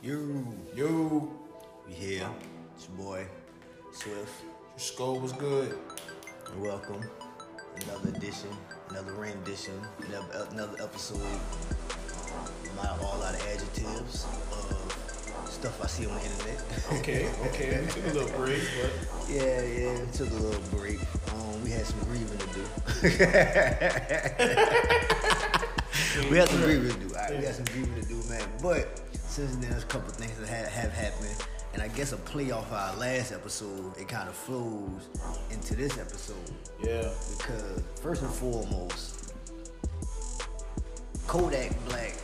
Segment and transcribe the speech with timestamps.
[0.00, 1.28] You, Yo,
[1.88, 2.28] we here.
[2.76, 3.26] It's your boy,
[3.92, 4.30] Swift.
[4.44, 5.76] your skull was good.
[6.52, 7.02] And welcome.
[7.82, 8.50] Another edition,
[8.90, 9.74] another rendition,
[10.06, 11.18] another, another episode.
[12.76, 14.94] My all out of adjectives of
[15.50, 16.62] stuff I see on the internet.
[16.92, 17.80] Okay, okay.
[17.80, 18.92] We took a little break, but
[19.28, 20.00] yeah, yeah.
[20.00, 21.00] We took a little break.
[21.34, 22.62] Um, we had some grieving to do.
[26.30, 27.08] we had some grieving to do.
[27.16, 28.48] All right, we had some grieving to do, man.
[28.62, 29.00] But
[29.38, 31.44] since then, there's a couple things that have, have happened.
[31.74, 35.08] And I guess a play off our last episode, it kind of flows
[35.50, 36.36] into this episode.
[36.82, 37.08] yeah.
[37.36, 39.34] Because first and foremost,
[41.26, 42.14] Kodak Black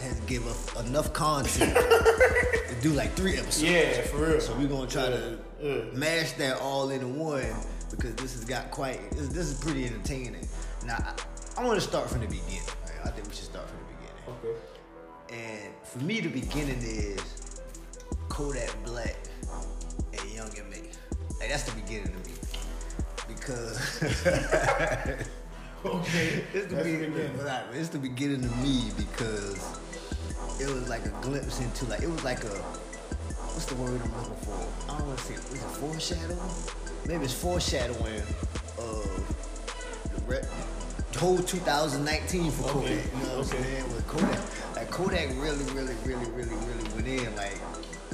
[0.00, 3.62] has given us enough content to do like three episodes.
[3.62, 4.40] Yeah, for real.
[4.40, 5.82] So we're gonna try to Yeah, yeah.
[5.92, 7.44] mash that all into one
[7.90, 9.10] because this has got quite.
[9.12, 10.46] This, this is pretty entertaining.
[10.84, 12.60] Now I, I want to start from the beginning.
[12.84, 13.06] right?
[13.06, 13.75] I think we should start from the beginning.
[13.75, 13.75] Okay.
[15.32, 17.20] And for me, the beginning is
[18.28, 19.16] Kodak Black
[20.18, 20.82] and Young M.A.
[21.40, 22.34] Like that's the beginning to me
[23.28, 24.02] because.
[25.84, 26.42] Okay.
[26.52, 27.74] It's the, beginning, the beginning.
[27.74, 29.78] it's the beginning to me because
[30.58, 34.12] it was like a glimpse into like it was like a what's the word I'm
[34.16, 34.92] looking for?
[34.92, 36.38] I don't want to say is it foreshadowing?
[37.06, 38.20] Maybe it's foreshadowing
[38.78, 40.48] of the re-
[41.12, 42.90] the whole 2019 for Kodak.
[42.90, 43.62] Okay, You know what I'm okay.
[43.62, 43.84] saying?
[43.94, 44.40] With Kodak,
[44.96, 47.36] Kodak really, really, really, really, really went in.
[47.36, 47.60] Like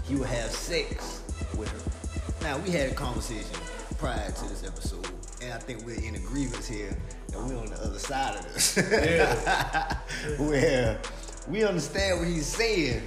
[0.04, 1.22] he would have sex
[1.56, 2.44] with her.
[2.44, 3.56] Now we had a conversation
[3.98, 5.06] prior to this episode,
[5.40, 8.76] and I think we're in agreement here that we're on the other side of this.
[8.76, 9.96] Yeah.
[10.38, 11.00] Where
[11.46, 13.02] we understand what he's saying.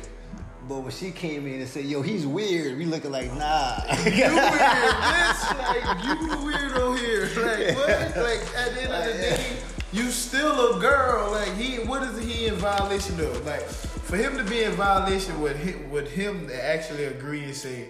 [0.69, 4.11] But when she came in and said, "Yo, he's weird," we looking like, "Nah." You
[4.13, 5.57] weird, bitch.
[5.59, 7.25] Like, you weirdo here.
[7.25, 8.23] Like, what?
[8.23, 9.57] Like, at the end of the day,
[9.95, 11.31] you still a girl.
[11.31, 13.45] Like, he, what is he in violation of?
[13.45, 17.55] Like, for him to be in violation with him, with him to actually agree and
[17.55, 17.89] say,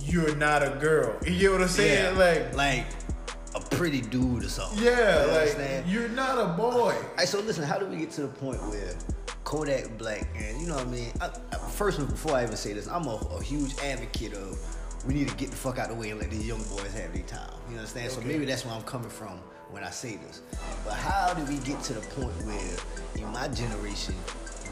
[0.00, 1.16] you're not a girl.
[1.26, 2.16] You get what I'm saying?
[2.16, 2.86] Yeah, Like, like
[3.54, 4.82] a pretty dude or something.
[4.84, 5.88] yeah, You like, understand?
[5.90, 6.94] you're not a boy.
[7.10, 8.94] Alright, so listen, how do we get to the point where
[9.44, 11.10] Kodak Black and you know what I mean?
[11.20, 14.58] I, I, first, before I even say this, I'm a, a huge advocate of
[15.06, 16.92] we need to get the fuck out of the way and let these young boys
[16.94, 17.50] have their time.
[17.70, 18.12] You understand?
[18.12, 19.40] So maybe that's where I'm coming from
[19.70, 20.42] when I say this.
[20.84, 22.76] But how do we get to the point where
[23.16, 24.14] in my generation,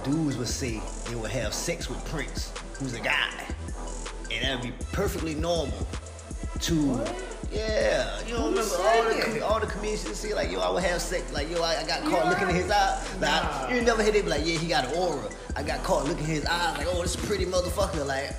[0.05, 3.31] dudes would say they would have sex with Prince, who's a guy,
[4.31, 5.87] and that would be perfectly normal
[6.61, 7.05] to
[7.53, 10.83] yeah, you don't remember all the com- all the comedians say like yo I would
[10.83, 13.69] have sex like yo I, I got caught looking in his eye like Nah.
[13.69, 16.25] you never hear they be like yeah he got an aura I got caught looking
[16.25, 18.33] in his eyes like oh this pretty motherfucker like.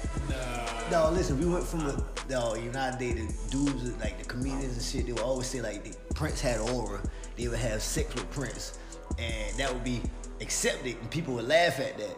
[0.91, 5.07] No listen we went from a no United dated dudes like the comedians and shit
[5.07, 7.01] they would always say like the Prince had aura.
[7.35, 8.77] They would have sex with Prince.
[9.17, 10.01] And that would be
[10.41, 12.17] accepted and people would laugh at that.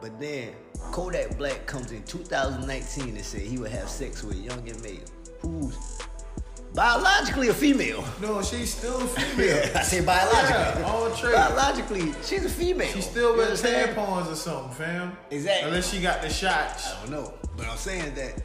[0.00, 0.52] But then
[0.92, 4.98] Kodak Black comes in 2019 and said he would have sex with Young M.A.
[5.40, 5.97] Who's
[6.78, 9.46] biologically a female No, she's still a female.
[9.46, 10.82] yeah, I say biologically.
[10.82, 11.08] Yeah, all.
[11.10, 12.86] Biologically, she's a female.
[12.86, 15.16] She still wears tampons or something, fam.
[15.30, 15.68] Exactly.
[15.68, 16.92] Unless she got the shots.
[16.94, 18.40] I don't know, but I'm saying that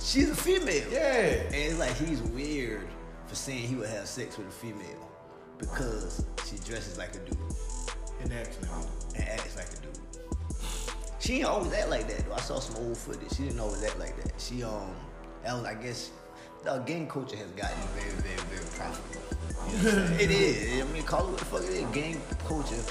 [0.00, 0.86] she's a female.
[0.92, 1.42] Yeah.
[1.46, 2.86] And it's like he's weird
[3.26, 5.10] for saying he would have sex with a female
[5.58, 7.36] because she dresses like a dude
[8.20, 8.68] And actually,
[9.16, 9.98] and acts like a dude.
[11.18, 12.34] She ain't always act like that though.
[12.34, 13.32] I saw some old footage.
[13.36, 14.40] She didn't always act like that.
[14.40, 14.94] She um,
[15.42, 16.10] that was I guess
[16.66, 20.20] the gang culture has gotten very, very, very profitable.
[20.20, 20.82] It is.
[20.82, 21.86] I mean, call it what the fuck it is.
[21.94, 22.82] Gang culture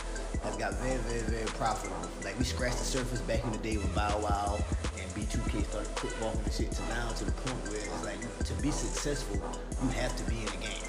[0.44, 2.10] has got very, very, very profitable.
[2.24, 4.58] Like we scratched the surface back in the day with Bow Wow
[4.98, 8.54] and B2K started footballing and shit to now to the point where it's like to
[8.64, 9.36] be successful,
[9.84, 10.88] you have to be in a game.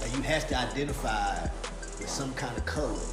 [0.00, 3.04] Like you have to identify with some kind of color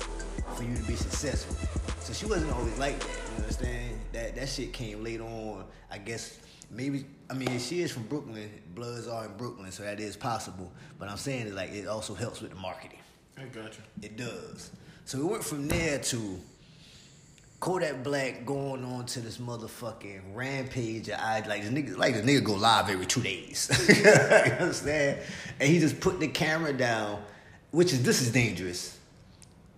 [0.56, 1.56] for you to be successful.
[2.00, 3.10] So she wasn't always like that.
[3.10, 4.00] You understand?
[4.14, 5.66] That that shit came later on.
[5.92, 6.40] I guess
[6.72, 8.50] maybe I mean she is from Brooklyn.
[8.76, 10.72] Bloods are in Brooklyn, so that is possible.
[10.98, 13.00] But I'm saying it like it also helps with the marketing.
[13.38, 13.84] I got you.
[14.02, 14.72] It does.
[15.06, 16.40] So we went from there to
[17.60, 21.10] Kodak Black going on to this motherfucking rampage.
[21.10, 23.70] I like the nigga, like the nigga go live every two days.
[23.90, 25.20] you understand?
[25.60, 27.22] And he just put the camera down,
[27.72, 28.98] which is this is dangerous.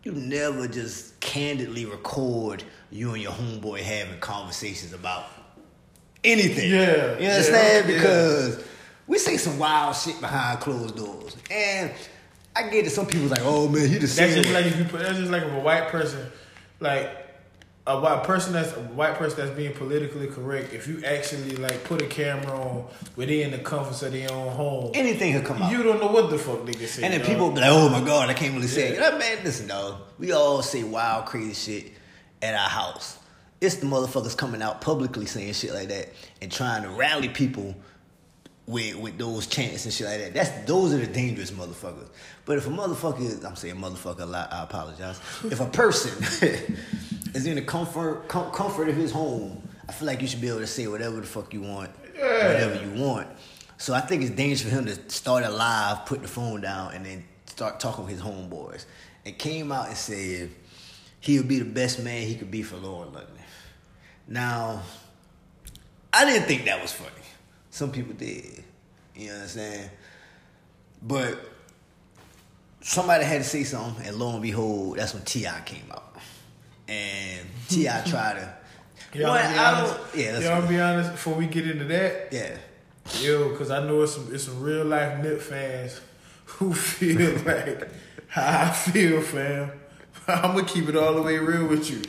[0.04, 5.26] You never just candidly record you and your homeboy having conversations about
[6.24, 6.72] anything.
[6.72, 7.90] Yeah, you understand?
[7.90, 7.96] yeah.
[7.96, 8.64] Because
[9.08, 11.92] we say some wild shit behind closed doors, and
[12.56, 12.92] I get it.
[12.92, 15.02] some people's like, "Oh man, he just That's just like if you put.
[15.02, 16.32] That's just like if a white person,
[16.80, 17.18] like
[17.88, 20.74] a white person that's a white person that's being politically correct.
[20.74, 22.86] If you actually like put a camera on
[23.16, 26.30] within the comforts of their own home, anything could come out." you don't know what
[26.30, 27.04] the fuck they can say.
[27.04, 27.30] And then dog.
[27.30, 29.00] people be like, oh my God, I can't really say it.
[29.00, 29.10] Yeah.
[29.10, 29.98] Like, man, listen, dog.
[30.20, 31.92] We all say wild, crazy shit
[32.42, 33.18] at our house.
[33.62, 36.10] It's the motherfuckers coming out publicly saying shit like that
[36.42, 37.76] and trying to rally people
[38.66, 40.34] with with those chants and shit like that.
[40.34, 42.08] That's those are the dangerous motherfuckers.
[42.46, 45.20] But if a motherfucker, I'm saying motherfucker a lot, I apologize.
[45.44, 46.12] If a person
[47.36, 50.48] is in the comfort com- comfort of his home, I feel like you should be
[50.50, 52.48] able to say whatever the fuck you want, Yeah.
[52.48, 53.28] whatever you want.
[53.78, 56.94] So I think it's dangerous for him to start a live, put the phone down,
[56.94, 58.86] and then start talking with his homeboys.
[59.26, 60.50] And came out and said
[61.20, 63.36] he would be the best man he could be for Lauren London.
[64.32, 64.82] Now,
[66.14, 67.10] I didn't think that was funny.
[67.70, 68.64] Some people did.
[69.14, 69.90] You know what I'm saying?
[71.02, 71.50] But
[72.82, 75.62] somebody had to say something, and lo and behold, that's when T.I.
[75.66, 76.16] came out.
[76.88, 78.02] And T.I.
[78.08, 78.54] tried to.
[79.20, 81.12] Y'all Well, be I don't- yeah, let's y'all be honest.
[81.12, 82.56] Before we get into that, Yeah.
[83.20, 86.00] yo, because I know it's some it's some real life Nip fans
[86.46, 87.90] who feel like
[88.28, 89.72] how I feel, fam.
[90.30, 92.02] I'm gonna keep it all the way real with you.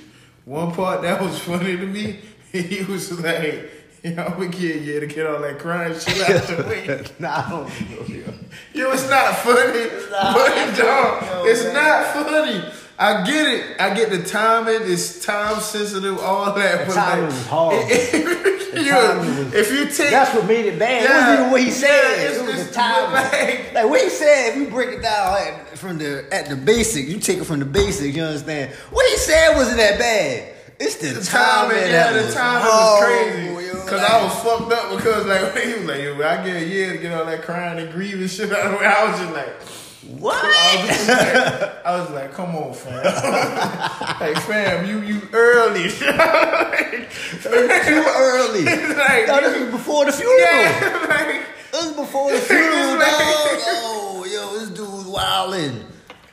[0.44, 2.18] One part that was funny to me,
[2.52, 3.70] he was like,
[4.02, 7.44] "Yo, I'm a kid, you to get all that crying shit out the way." nah,
[7.46, 8.14] I don't know.
[8.14, 8.34] yo.
[8.74, 10.10] Yo, it's not funny.
[10.10, 10.34] not.
[10.34, 11.74] But Yo, it's man.
[11.74, 12.72] not funny.
[12.98, 13.80] I get it.
[13.80, 14.80] I get the timing.
[14.82, 16.18] It's time sensitive.
[16.18, 16.80] All that.
[16.80, 18.48] The but timing like, was horrible.
[18.72, 21.02] The Yo, timing was- if you take That's what made it bad.
[21.04, 21.10] Yeah.
[21.10, 22.24] it wasn't even what he Yeah, said.
[22.24, 23.12] it's- it was it's- the timing.
[23.12, 26.56] like- Like, what he said, if you break it down at, from the at the
[26.56, 28.14] basic, you take it from the basic.
[28.16, 28.72] You understand?
[28.90, 30.54] What he said wasn't that bad.
[30.80, 31.76] It's the, the timing.
[31.76, 33.70] timing, yeah, the timing was crazy.
[33.90, 36.64] Cause Like, I was fucked up because like he was like, yo, I get a
[36.66, 38.86] year to get all that crying and grieving shit out of me.
[38.86, 39.81] I was just like.
[40.18, 40.34] What?
[40.44, 43.04] I was, like, I was like, come on, fam.
[44.20, 45.84] like, fam, you you early.
[45.84, 47.10] like,
[47.42, 48.64] Too early.
[48.94, 50.38] like, no, this was before the funeral.
[50.40, 53.58] yeah, like, This was before the funeral, Like- dog.
[53.66, 55.84] Yo, yo, this dude's wilding.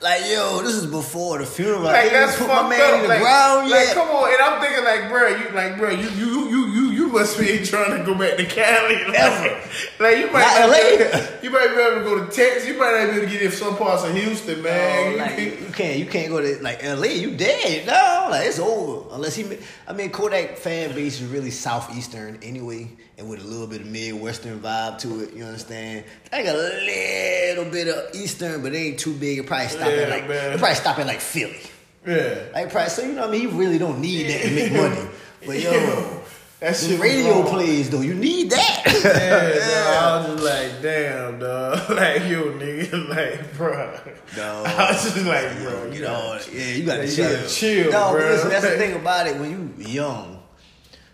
[0.01, 1.81] Like, yo, this is before the funeral.
[1.88, 2.95] I like didn't that's fucked put my man up.
[2.95, 3.94] in the like, ground like, yet.
[3.95, 7.07] come on, and I'm thinking like, bro, you like, bro, you you you you you
[7.07, 9.62] must be trying to go back to Cali, like, Ever.
[10.00, 10.75] like you might Not not LA.
[10.98, 13.25] be able- you might be able to go to Texas, you might not be able
[13.28, 15.07] to get in some parts of Houston, oh, man.
[15.07, 17.07] Oh, You like, think- you can't you can't go to like LA.
[17.07, 17.86] You dead.
[17.88, 19.16] No, like it's over.
[19.16, 19.46] Unless he.
[19.88, 23.88] I mean, Kodak fan base is really southeastern anyway, and with a little bit of
[23.88, 25.34] midwestern vibe to it.
[25.34, 26.04] You understand?
[26.31, 29.40] Like a little bit of eastern, but it ain't too big.
[29.40, 30.54] It probably stop Yeah, at like man.
[30.54, 31.60] it probably stop at like Philly.
[32.06, 32.36] yeah.
[32.54, 33.42] Like probably so you know what I mean.
[33.42, 35.10] He really don't need that to make money.
[35.46, 36.22] But yo,
[36.60, 37.48] that the shit radio wrong.
[37.48, 38.02] plays though.
[38.02, 38.84] You need that.
[38.86, 41.90] Yeah, I was just like, damn, dog.
[41.90, 43.98] Like, yo, nigga, like, bro.
[44.36, 44.68] Dog.
[44.68, 47.32] I was just like, bro, You you know, yeah, you gotta You chill.
[47.36, 48.30] gotta chill, no, bruh.
[48.32, 49.38] listen, that's the thing about it.
[49.38, 50.42] When you young,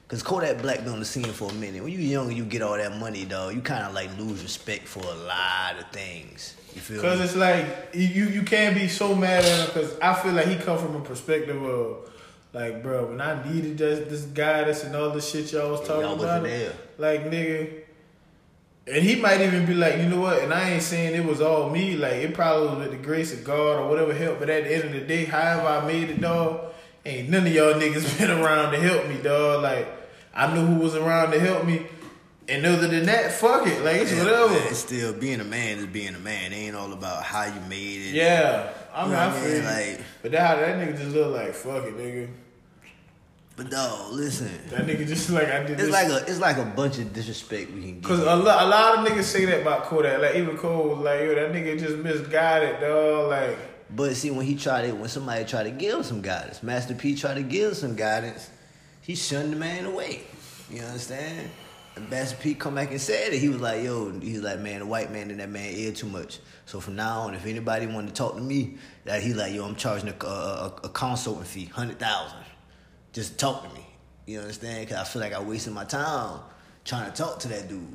[0.08, 1.84] cause Kodak Black been on the scene for a minute.
[1.84, 4.42] When you young and you get all that money, dog, you kind of like lose
[4.42, 6.56] respect for a lot of things.
[6.74, 7.26] You feel Cause me?
[7.26, 10.56] it's like you you can't be so mad at him because I feel like he
[10.58, 12.10] come from a perspective of
[12.56, 16.02] like, bro, when I needed this this guidance and all the shit y'all was talking
[16.04, 16.72] Y'all about, there.
[16.98, 17.82] like nigga.
[18.88, 20.44] And he might even be like, you know what?
[20.44, 21.98] And I ain't saying it was all me.
[21.98, 24.40] Like it probably was with the grace of God or whatever help.
[24.40, 26.72] But at the end of the day, however I made it, dog,
[27.06, 29.64] ain't none of y'all niggas been around to help me, dog.
[29.64, 29.88] Like
[30.34, 31.88] I knew who was around to help me.
[32.48, 33.84] And other than that, fuck it.
[33.84, 34.50] Like it's Yeah, whatever.
[34.54, 36.54] man, it's still being a man is being a man.
[36.54, 38.14] It ain't all about how you made it.
[38.14, 39.66] Yeah, I'm know I what I feel mean?
[39.66, 42.28] Like- but that that nigga just look like fuck it, nigga.
[43.58, 45.92] But no, listen, That nigga just like I did it's this.
[45.92, 48.04] like a it's like a bunch of disrespect we can get.
[48.04, 50.20] Cause a lot, a lot of niggas say that about Kodak.
[50.22, 53.30] Like even Cole was like, yo, that nigga just misguided, dog.
[53.30, 53.58] Like,
[53.96, 56.94] But see, when he tried it, when somebody tried to give him some guidance, Master
[56.96, 58.50] P tried to give him some guidance,
[59.00, 60.24] he shunned the man away.
[60.70, 61.50] You understand?
[61.96, 63.40] And Master P come back and said it.
[63.40, 66.08] He was like, yo, he's like, man, the white man in that man ear too
[66.08, 66.40] much.
[66.66, 69.64] So from now on, if anybody wanted to talk to me, that he like, yo,
[69.64, 72.40] I'm charging a, a, a, a consulting fee, hundred thousand.
[73.16, 73.88] Just talk to me.
[74.26, 74.90] You understand?
[74.90, 76.42] Cause I feel like I wasted my time
[76.84, 77.88] trying to talk to that dude.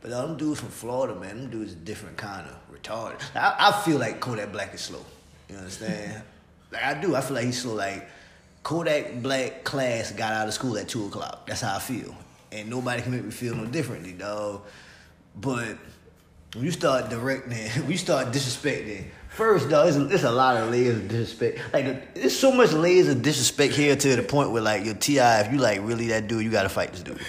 [0.00, 3.22] But uh, them dudes from Florida, man, them dudes a different kind of retarded.
[3.36, 5.04] I, I feel like Kodak Black is slow.
[5.48, 6.24] You understand?
[6.72, 7.14] like I do.
[7.14, 7.74] I feel like he's slow.
[7.74, 8.08] Like
[8.64, 11.46] Kodak Black class got out of school at two o'clock.
[11.46, 12.12] That's how I feel,
[12.50, 14.62] and nobody can make me feel no differently, dog.
[15.40, 15.78] But
[16.54, 17.52] when you start directing,
[17.82, 19.04] when you start disrespecting.
[19.30, 21.60] First, though, it's a, it's a lot of layers of disrespect.
[21.72, 25.18] Like, there's so much layers of disrespect here to the point where, like, your Ti,
[25.18, 27.20] if you like really that dude, you gotta fight this dude.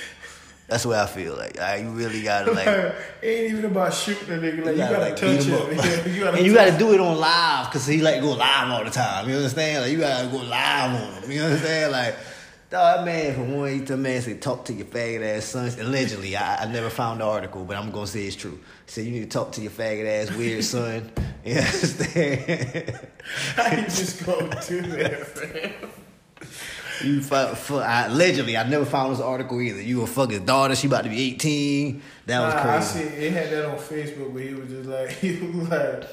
[0.72, 1.36] That's the way I feel.
[1.36, 2.66] Like, ah, you really gotta like.
[2.68, 4.66] it ain't even about shooting a nigga.
[4.66, 5.70] Like you gotta, like, touch him
[6.16, 8.70] you gotta and you got to do it on live because he like go live
[8.70, 9.28] all the time.
[9.28, 9.84] You understand?
[9.84, 11.32] Like you got to go live on him.
[11.32, 11.92] You understand?
[11.92, 12.16] Like
[12.72, 15.78] dog, that man from one he the man say talk to your faggot ass sons.
[15.78, 18.60] Allegedly, I, I never found the article, but I'm gonna say it's true.
[18.86, 21.12] He said you need to talk to your faggot ass weird son.
[21.44, 23.00] You understand?
[23.56, 25.74] How you just go to that, man?
[27.04, 28.56] you fuck, fuck I, allegedly.
[28.56, 29.82] I never found this article either.
[29.82, 30.76] You a fucking daughter.
[30.76, 32.04] She about to be eighteen.
[32.28, 32.76] That was Nah, crazy.
[32.76, 33.16] I see.
[33.26, 36.04] It had that on Facebook, but he was just like, he was like,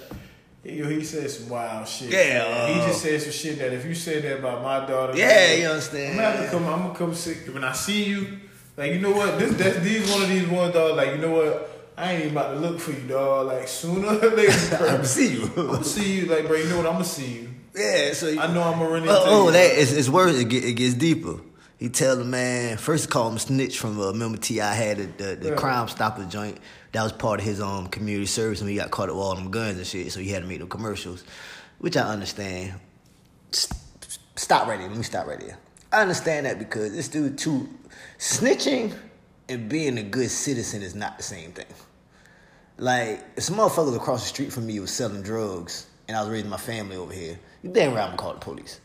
[0.68, 2.10] he, he said some wild shit.
[2.10, 5.16] Yeah, he uh, just said some shit that if you say that about my daughter,
[5.16, 6.66] Yeah, you I'm gonna come.
[6.66, 8.38] I'm gonna come sit when I see you.
[8.76, 9.38] Like you know what?
[9.38, 10.96] This that's these one of these ones, dog.
[10.96, 11.70] Like you know what?
[11.96, 13.48] I ain't even about to look for you, dog.
[13.48, 15.42] Like sooner or later, I'm gonna see you.
[15.56, 16.26] I'm gonna see you.
[16.26, 16.86] Like bro, you know what?
[16.86, 17.48] I'm gonna see you.
[17.74, 19.52] yeah, so you, I know I'm gonna run into Oh, oh you.
[19.52, 20.38] that it's, it's worse.
[20.38, 21.40] It, get, it gets deeper.
[21.78, 25.06] He tell the man first he called him snitch from uh, remember Ti had the,
[25.06, 25.54] the, the Yeah.
[25.54, 26.58] Crime Stopper joint.
[26.92, 29.50] That was part of his um community service when he got caught with all them
[29.50, 30.10] guns and shit.
[30.12, 31.22] So he had to make them commercials,
[31.78, 32.74] which I understand.
[33.52, 34.88] Stop right there.
[34.88, 35.58] Let me stop right there.
[35.92, 37.68] I understand that because this dude too
[38.18, 38.94] snitching
[39.48, 41.66] and being a good citizen is not the same thing.
[42.76, 46.30] Like, if some motherfuckers across the street from me was selling drugs and I was
[46.30, 48.80] raising my family over here, you damn right I'm gonna call the police.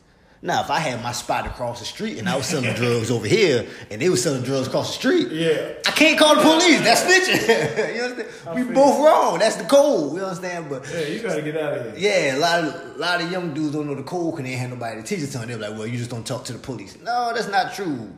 [0.45, 3.25] Now, if I had my spot across the street and I was selling drugs over
[3.25, 5.71] here and they were selling drugs across the street, Yeah.
[5.88, 6.81] I can't call the police.
[6.81, 7.95] That's snitching.
[7.95, 8.29] you understand?
[8.45, 9.39] I We both wrong.
[9.39, 10.17] That's the code.
[10.17, 10.69] You understand?
[10.69, 12.12] But Yeah, you gotta get out of here.
[12.12, 14.51] yeah, a lot of a lot of young dudes don't know the code because they
[14.51, 15.47] ain't had nobody to teach it to them.
[15.47, 16.97] They're like, well, you just don't talk to the police.
[17.01, 18.12] No, that's not true.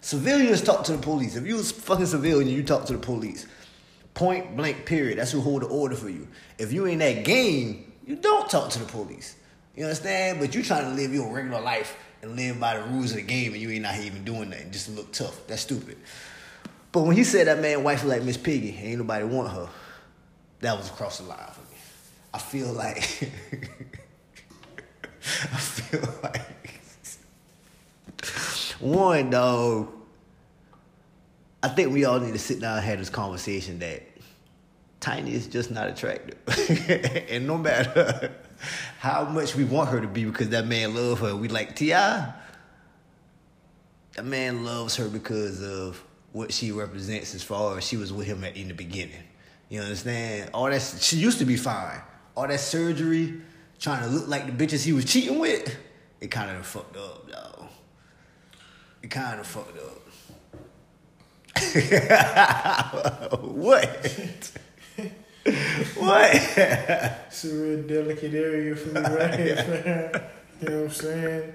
[0.00, 1.36] Civilians talk to the police.
[1.36, 3.46] If you was fucking civilian, you talk to the police.
[4.14, 5.18] Point blank, period.
[5.18, 6.26] That's who hold the order for you.
[6.58, 9.36] If you ain't that game, you don't talk to the police.
[9.76, 10.40] You understand?
[10.40, 13.22] But you trying to live your regular life and live by the rules of the
[13.22, 15.46] game and you ain't not even doing nothing just to look tough.
[15.46, 15.98] That's stupid.
[16.92, 19.68] But when he said that man wife like Miss Piggy, ain't nobody want her,
[20.60, 21.76] that was across the line for me.
[22.32, 22.98] I feel like
[25.52, 26.42] I feel like
[28.80, 29.92] one dog.
[31.62, 34.02] I think we all need to sit down and have this conversation that
[35.00, 36.36] Tiny is just not attractive,
[37.30, 38.32] and no matter
[38.98, 41.90] how much we want her to be, because that man love her, we like Ti.
[41.90, 42.34] That
[44.24, 48.44] man loves her because of what she represents as far as she was with him
[48.44, 49.22] at in the beginning.
[49.68, 50.50] You understand?
[50.54, 52.00] All that she used to be fine.
[52.36, 53.40] All that surgery,
[53.78, 55.76] trying to look like the bitches he was cheating with,
[56.20, 57.68] it kind of fucked up, dog.
[59.02, 60.02] It kind of fucked up.
[63.42, 64.52] what?
[65.96, 66.30] what?
[66.34, 70.22] It's a real delicate area for me right here, fam.
[70.60, 71.54] You know what I'm saying?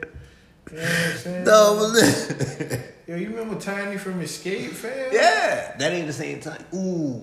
[0.72, 1.44] You know what I'm saying?
[1.44, 2.80] no, but.
[3.08, 5.10] Yo, you remember Tiny from Xscape, fam?
[5.12, 6.64] Yeah, that ain't the same time.
[6.74, 7.22] Ooh,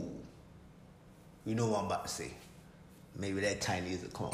[1.46, 2.32] you know what I'm about to say?
[3.16, 4.32] Maybe that tiny is a clone.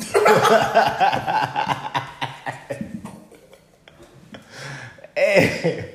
[5.16, 5.94] hey,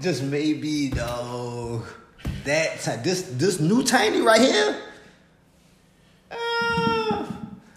[0.00, 1.84] just maybe though.
[2.44, 4.91] That this this new tiny right here.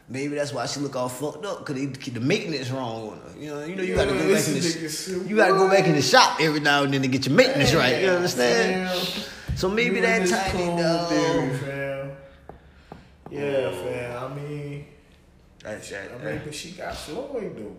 [0.09, 3.17] Maybe that's why she look all fucked up because they keep the maintenance wrong on
[3.19, 3.39] her.
[3.39, 5.85] You know, you know you gotta go back in the sh- you gotta go back
[5.87, 8.01] in the shop every now and then to get your maintenance right.
[8.01, 8.89] You understand?
[8.89, 9.57] fam.
[9.57, 11.09] So maybe You that tiny dog.
[11.09, 12.11] theory, fam.
[13.31, 14.23] Yeah, fam.
[14.31, 14.85] I mean,
[15.63, 16.11] That's that.
[16.11, 16.39] I mean, eh.
[16.43, 17.75] but she got Floyd though.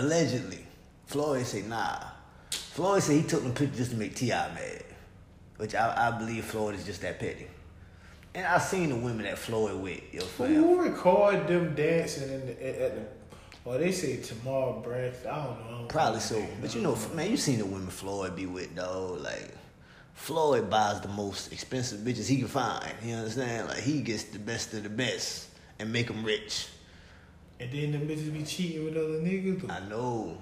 [0.00, 0.64] Allegedly,
[1.06, 1.98] Floyd say nah.
[2.50, 4.84] Floyd said he took the picture just to make Ti mad,
[5.58, 7.46] which I, I believe Floyd is just that petty.
[8.34, 10.54] And I seen the women that Floyd with, yo, fam.
[10.54, 13.02] Who record them dancing in the, at, the?
[13.64, 15.30] Well, they say Tamar Braxton.
[15.30, 15.86] I don't know.
[15.88, 16.20] Probably know.
[16.20, 19.18] so, but you know, man, you seen the women Floyd be with, though.
[19.20, 19.54] Like
[20.14, 22.90] Floyd buys the most expensive bitches he can find.
[23.04, 23.68] You understand?
[23.68, 25.48] Like he gets the best of the best
[25.78, 26.68] and make them rich.
[27.60, 29.70] And then the bitches be cheating with other niggas.
[29.70, 30.38] I know.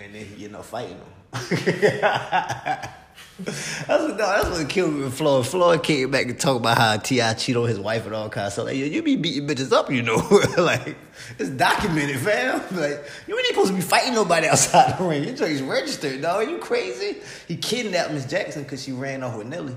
[0.00, 2.88] And then you know fighting them.
[3.38, 5.46] that's what no, that's what killed me with Floyd.
[5.46, 8.46] Floyd came back and talked about how Ti cheat on his wife and all kinds
[8.46, 8.66] of stuff.
[8.66, 10.16] Like, yo, you be beating bitches up, you know.
[10.58, 10.96] like
[11.38, 12.60] it's documented, fam.
[12.76, 15.24] Like you ain't supposed to be fighting nobody outside the ring.
[15.24, 16.46] Your joint's registered, dog.
[16.46, 17.18] Are you crazy?
[17.48, 19.74] He kidnapped Miss Jackson because she ran off with Nelly,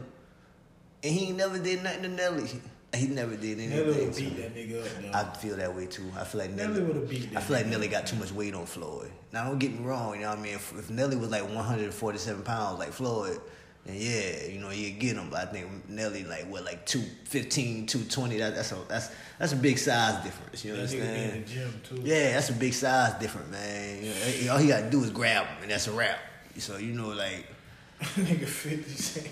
[1.04, 2.62] and he never did nothing to Nelly.
[2.98, 4.06] He never did Nelly anything.
[4.06, 5.34] would to beat that nigga up.
[5.34, 6.04] I feel that way too.
[6.18, 7.68] I feel like Nelly Nelly, would've beat that I feel like.
[7.68, 9.12] Nelly got too much weight on Floyd.
[9.32, 10.56] Now don't get me wrong, you know what I mean.
[10.56, 13.40] If, if Nelly was like 147 pounds like Floyd,
[13.86, 15.30] then yeah, you know you'd get him.
[15.30, 18.38] But I think Nelly like what like 215, 220.
[18.38, 20.66] That, that's a that's that's a big size difference.
[20.66, 21.46] You That nigga be in the understand?
[21.48, 22.02] gym too.
[22.04, 24.04] Yeah, that's a big size difference, man.
[24.04, 26.20] You know, all he got to do is grab him, and that's a wrap.
[26.58, 27.46] So you know, like
[28.02, 29.28] nigga 50 Cent.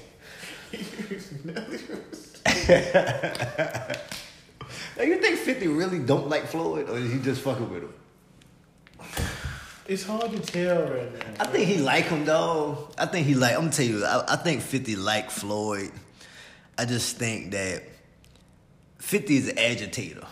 [4.97, 7.93] Now, you think 50 really don't like Floyd, or is he just fucking with him?
[9.87, 11.25] It's hard to tell right now.
[11.39, 12.89] I think he like him though.
[12.97, 13.53] I think he like.
[13.53, 14.03] I'm gonna tell you.
[14.03, 15.91] I, I think Fifty like Floyd.
[16.77, 17.83] I just think that
[18.97, 20.25] Fifty is an agitator,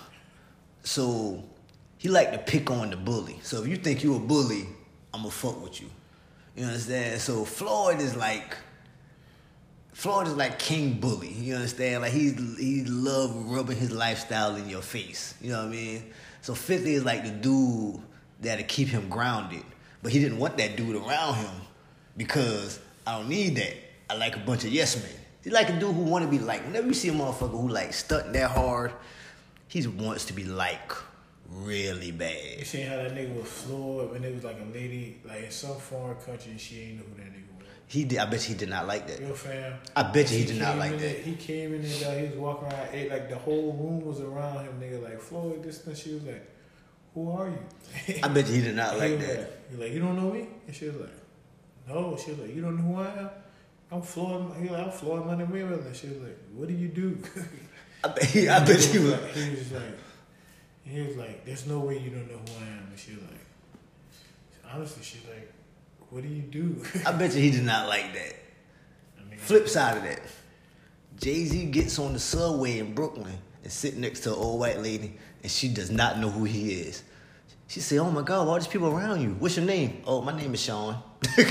[0.84, 1.44] so
[2.00, 3.40] he like to pick on the bully.
[3.44, 4.66] So if you think you a bully,
[5.14, 5.90] I'm gonna fuck with you.
[6.56, 7.22] You understand?
[7.22, 8.58] So Floyd is like
[9.94, 11.32] Floyd is like King Bully.
[11.32, 12.02] You understand?
[12.02, 15.36] Like he's he love rubbing his lifestyle in your face.
[15.42, 16.14] You know what I mean?
[16.42, 18.02] So 50 is like the dude
[18.42, 19.64] that'll keep him grounded.
[20.02, 21.56] But he didn't want that dude around him
[22.18, 23.74] because I don't need that.
[24.10, 25.12] I like a bunch of yes men.
[25.44, 26.66] He like a dude who want to be like.
[26.66, 28.92] Whenever you see a motherfucker who like stuck that hard,
[29.68, 30.92] he wants to be like
[31.50, 32.60] really bad.
[32.60, 35.52] You seen how that nigga was Floyd when it was like a lady like in
[35.52, 37.43] some foreign country she ain't know who that nigga.
[37.94, 38.18] He did.
[38.18, 39.22] I bet he did not like that.
[39.22, 39.74] Yo fam.
[39.96, 41.00] I bet you he did not like that.
[41.00, 44.02] there- He came in there, dog, he was walking around, ate, like the whole room
[44.02, 46.44] was around him, nigga, like Floyd, this and she was like,
[47.14, 47.60] Who are you?
[48.24, 49.52] I bet you he did not like that.
[49.70, 50.48] He like, You don't know me?
[50.66, 51.10] And she was like,
[51.88, 52.18] No.
[52.18, 53.30] She was like, You don't know who I am?
[53.92, 55.86] I'm Floyd he like, I'm Floyd Money Mayweather.
[55.86, 57.18] And she was like, What do you do?
[58.04, 59.98] I bet he, I bet he was like, he was like,
[60.84, 62.88] he was like, there's no way you don't know who I am.
[62.90, 63.46] And she was like,
[64.74, 65.53] honestly, she's like,
[66.14, 66.84] what do you do?
[67.08, 68.36] I bet you he did not like that.
[69.20, 70.22] I mean, Flip side of that,
[71.20, 74.80] Jay Z gets on the subway in Brooklyn and sit next to an old white
[74.80, 77.02] lady, and she does not know who he is.
[77.74, 79.30] She said, "Oh my God, all these people around you.
[79.40, 80.04] What's your name?
[80.06, 80.96] Oh, my name is Sean."
[81.38, 81.50] like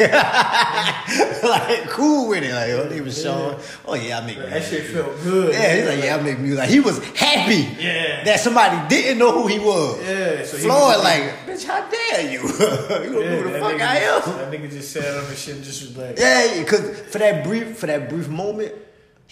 [1.88, 2.55] cool with it.
[2.55, 3.59] Like, your name is Sean.
[3.85, 4.52] Oh yeah, I make music.
[4.52, 5.52] that shit felt good.
[5.52, 6.59] Yeah, he's like, yeah, I make music.
[6.61, 8.23] Like, he was happy Yeah.
[8.23, 9.99] that somebody didn't know who he was.
[10.00, 12.41] Yeah, so he Floyd, was- like, bitch, how dare you?
[12.43, 14.23] you don't know who the fuck nigga I am?
[14.38, 17.43] That nigga just sat on the shit and just was like, Yeah, because for that
[17.43, 18.73] brief, for that brief moment,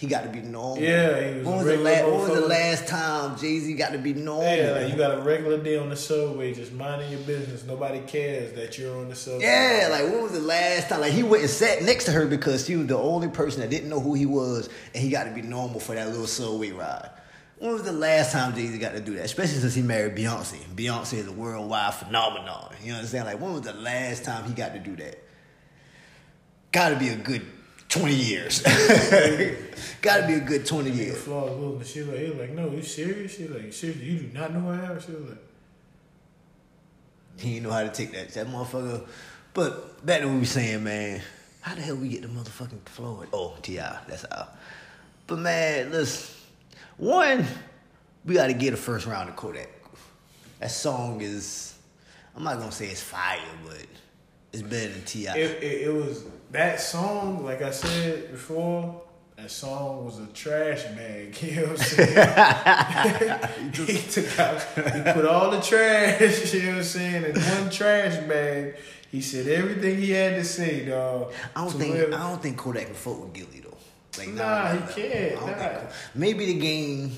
[0.01, 0.83] he got to be normal.
[0.83, 3.71] Yeah, he was When a was, the last, when was the last time Jay Z
[3.75, 4.43] got to be normal?
[4.51, 7.63] yeah, like you got a regular day on the subway, just minding your business.
[7.65, 9.43] Nobody cares that you're on the subway.
[9.43, 11.01] Yeah, like when was the last time?
[11.01, 13.69] Like he went and sat next to her because she was the only person that
[13.69, 16.71] didn't know who he was, and he got to be normal for that little subway
[16.71, 17.11] ride.
[17.59, 19.25] When was the last time Jay Z got to do that?
[19.25, 20.57] Especially since he married Beyonce.
[20.75, 22.73] Beyonce is a worldwide phenomenon.
[22.81, 23.25] You know what I'm saying?
[23.25, 25.19] Like when was the last time he got to do that?
[26.71, 27.45] Got to be a good
[27.91, 28.61] twenty years.
[30.01, 31.17] got to be a good twenty Nigga years.
[31.23, 33.35] Floyd Wilson, she like, he was like, no, you serious?
[33.35, 34.99] She like, seriously, you do not know I am?
[34.99, 35.37] She was like,
[37.37, 39.05] He didn't know how to take that that motherfucker.
[39.53, 41.21] But back to what we saying, man.
[41.59, 43.27] How the hell we get the motherfucking Floyd?
[43.31, 44.47] Oh, Ti, that's how.
[45.27, 46.35] But man, listen.
[46.97, 47.45] One,
[48.25, 49.69] we got to get a first round of Kodak.
[50.59, 51.75] That song is,
[52.35, 53.85] I'm not gonna say it's fire, but
[54.53, 55.25] it's better than Ti.
[55.27, 59.01] it, it, it was that song, like I said before,
[59.37, 61.37] that song was a trash bag.
[61.41, 63.73] You know what I'm saying?
[63.87, 67.69] he took out, he put all the trash, you know what I'm saying, in one
[67.69, 68.75] trash bag.
[69.11, 71.33] He said everything he had to say, dog.
[71.55, 73.77] I don't think whoever- I don't think Kodak can fuck with Gilly though.
[74.17, 75.53] Like Nah, he can't, nah.
[75.53, 77.17] think- maybe the game.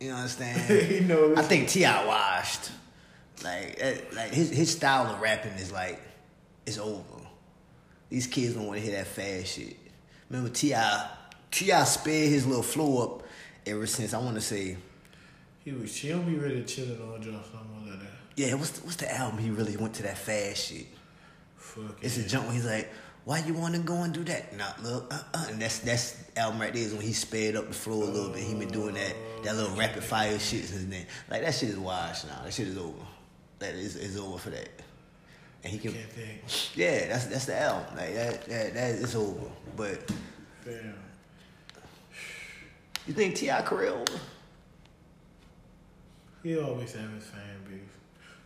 [0.00, 0.90] You understand?
[0.90, 2.70] you know, I think Ti washed.
[3.44, 6.00] Like, eh, like his his style of rapping is like,
[6.66, 7.02] it's over.
[8.10, 9.76] These kids don't want to hear that fast shit.
[10.28, 10.74] Remember Ti?
[11.50, 13.22] Ti sped his little flow up
[13.66, 14.76] ever since I want to say,
[15.64, 16.00] he was.
[16.02, 18.08] Don't be really chilling on John something like that.
[18.36, 18.54] yeah.
[18.54, 20.86] What's the, what's the album he really went to that fast shit?
[21.56, 22.26] Fuck It's it.
[22.26, 22.88] a jump where he's like,
[23.24, 24.56] why you want to go and do that?
[24.56, 25.46] Not look, uh, uh.
[25.50, 28.30] and that's that's album right there is when he sped up the flow a little
[28.30, 28.42] bit.
[28.42, 31.06] He been doing that that little rapid fire shit since then.
[31.30, 32.40] Like that shit is washed now.
[32.42, 32.96] That shit is over.
[33.58, 34.68] That is is over for that.
[35.62, 36.76] And he can, Can't think.
[36.76, 37.86] yeah, that's that's the L.
[37.96, 39.46] Like that that that is over.
[39.76, 40.10] But
[40.64, 40.94] Damn.
[43.06, 44.20] you think Ti career over?
[46.42, 47.80] He always have his fan base.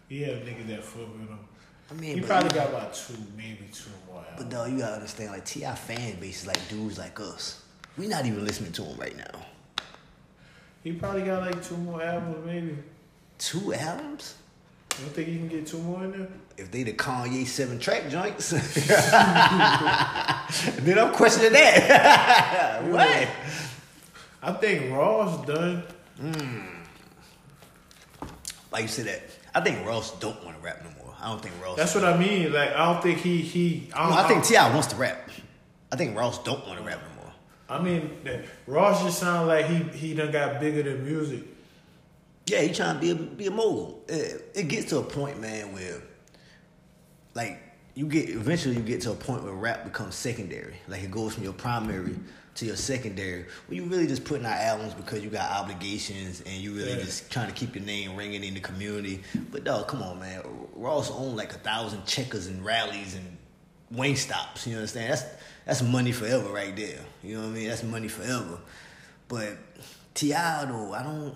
[0.09, 1.39] He have niggas that fuck with him.
[1.91, 4.25] I mean, He probably got about two, maybe two more.
[4.37, 7.63] but though you gotta understand, like Ti fan base is like dudes like us.
[7.97, 9.41] We not even listening to him right now.
[10.83, 12.77] He probably got like two more albums, maybe.
[13.39, 14.35] Two albums?
[14.99, 16.29] You don't think he can get two more in there?
[16.57, 18.61] if they the Kanye seven track joints, then
[20.99, 22.83] I'm questioning that.
[22.91, 23.29] what?
[24.43, 25.83] I think Ross done.
[26.21, 26.61] Hmm.
[28.71, 29.23] Like you said that.
[29.55, 31.15] I think Ross don't want to rap no more.
[31.21, 31.77] I don't think Ross.
[31.77, 32.53] That's what I mean.
[32.53, 33.91] Like I don't think he he.
[33.95, 35.31] I, no, I think Ti wants to rap.
[35.93, 37.33] I think Ross don't want to rap no more.
[37.69, 41.43] I mean, that- Ross just sounds like he he done got bigger than music.
[42.47, 44.03] Yeah, he trying to be a, be a mogul.
[44.09, 46.03] It, it gets to a point, man, where
[47.35, 47.61] like
[47.95, 50.77] you get eventually you get to a point where rap becomes secondary.
[50.89, 52.17] Like it goes from your primary
[52.57, 53.47] to your secondary.
[53.67, 57.01] When you really just putting out albums because you got obligations and you really Yeah.
[57.05, 59.23] just trying to keep your name ringing in the community.
[59.51, 60.43] But dog, come on, man.
[60.75, 63.37] Ross owned like a thousand checkers and rallies and
[63.91, 64.67] wing stops.
[64.67, 65.13] You understand?
[65.13, 65.25] That's
[65.65, 67.01] that's money forever right there.
[67.23, 67.69] You know what I mean?
[67.69, 68.59] That's money forever.
[69.29, 69.57] But
[70.13, 71.35] Ti though, I don't.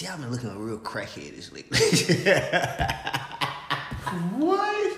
[0.00, 1.76] Ti been looking a real crackheadish lately.
[4.38, 4.96] What?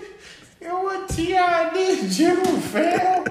[0.61, 1.75] Yo, what T.I.
[1.75, 3.25] did, General fam?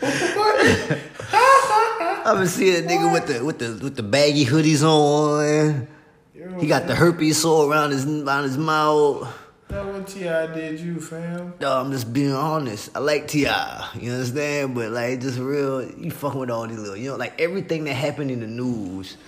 [0.00, 0.98] What?
[2.26, 5.86] I've been seeing a nigga with the with the with the baggy hoodies on.
[6.34, 9.30] Yo, He got the herpes sore around his around his mouth.
[9.68, 10.46] That what T.I.
[10.54, 11.52] did you, fam?
[11.60, 12.88] No, I'm just being honest.
[12.94, 14.74] I like T.I., you understand?
[14.74, 17.92] But like just real you fucking with all these little you know, like everything that
[17.92, 19.18] happened in the news,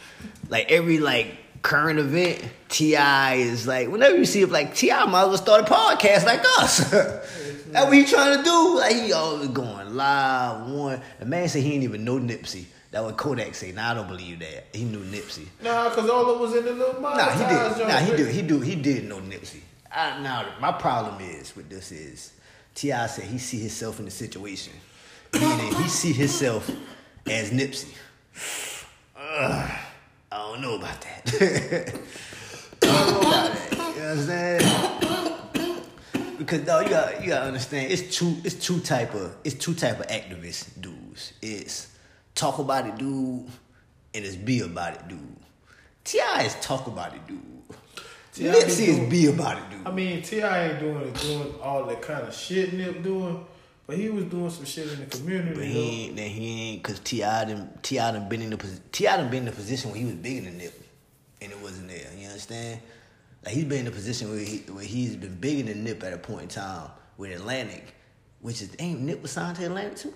[0.48, 3.35] like every like current event, T.I.
[3.35, 5.07] is like whenever you see it like T.I.
[5.07, 6.90] might as well start a podcast like us.
[7.72, 8.77] That's what he trying to do.
[8.79, 11.01] Like he always going live one.
[11.18, 12.66] The man said he didn't even know Nipsey.
[12.90, 13.72] That what Kodak say.
[13.72, 14.66] Now I don't believe that.
[14.75, 15.46] He knew Nipsey.
[15.62, 17.01] Nah, cause all of was in the little.
[17.01, 17.88] Nah, he did.
[17.88, 18.35] Nah, he did.
[18.35, 18.61] He do.
[18.61, 19.61] He did know Nipsey.
[19.90, 22.33] I, now my problem is with this is
[22.75, 24.72] Ti said he see himself in the situation,
[25.33, 26.70] meaning he see himself
[27.27, 27.94] as Nipsey.
[29.16, 29.70] Ugh,
[30.33, 31.95] I don't know about that.
[32.83, 33.71] I don't know about that.
[33.71, 34.62] You know what I'm saying?
[36.38, 37.92] Because no, you got you gotta understand.
[37.92, 38.37] It's two.
[38.42, 39.35] It's two type of.
[39.45, 41.35] It's two type of activist dudes.
[41.42, 41.95] It's
[42.35, 43.47] talk about it, dude,
[44.14, 45.18] and it's be about it, dude.
[46.05, 47.40] Ti is talk about it, dude.
[48.33, 48.55] T.I.
[48.55, 49.87] Nipsey is be about it, dude.
[49.87, 50.71] I mean, T.I.
[50.71, 53.45] ain't doing doing all the kind of shit Nip doing,
[53.92, 55.55] but he was doing some shit in the community.
[55.55, 59.05] But he ain't, then he ain't, cause Ti done Ti done been in the Ti
[59.05, 60.83] done been in the position where he was bigger than Nip,
[61.42, 62.09] and it wasn't there.
[62.16, 62.81] You understand?
[63.44, 66.14] Like he's been in the position where he where he's been bigger than Nip at
[66.14, 67.94] a point in time with Atlantic,
[68.40, 70.14] which is ain't Nip was signed to Atlantic too.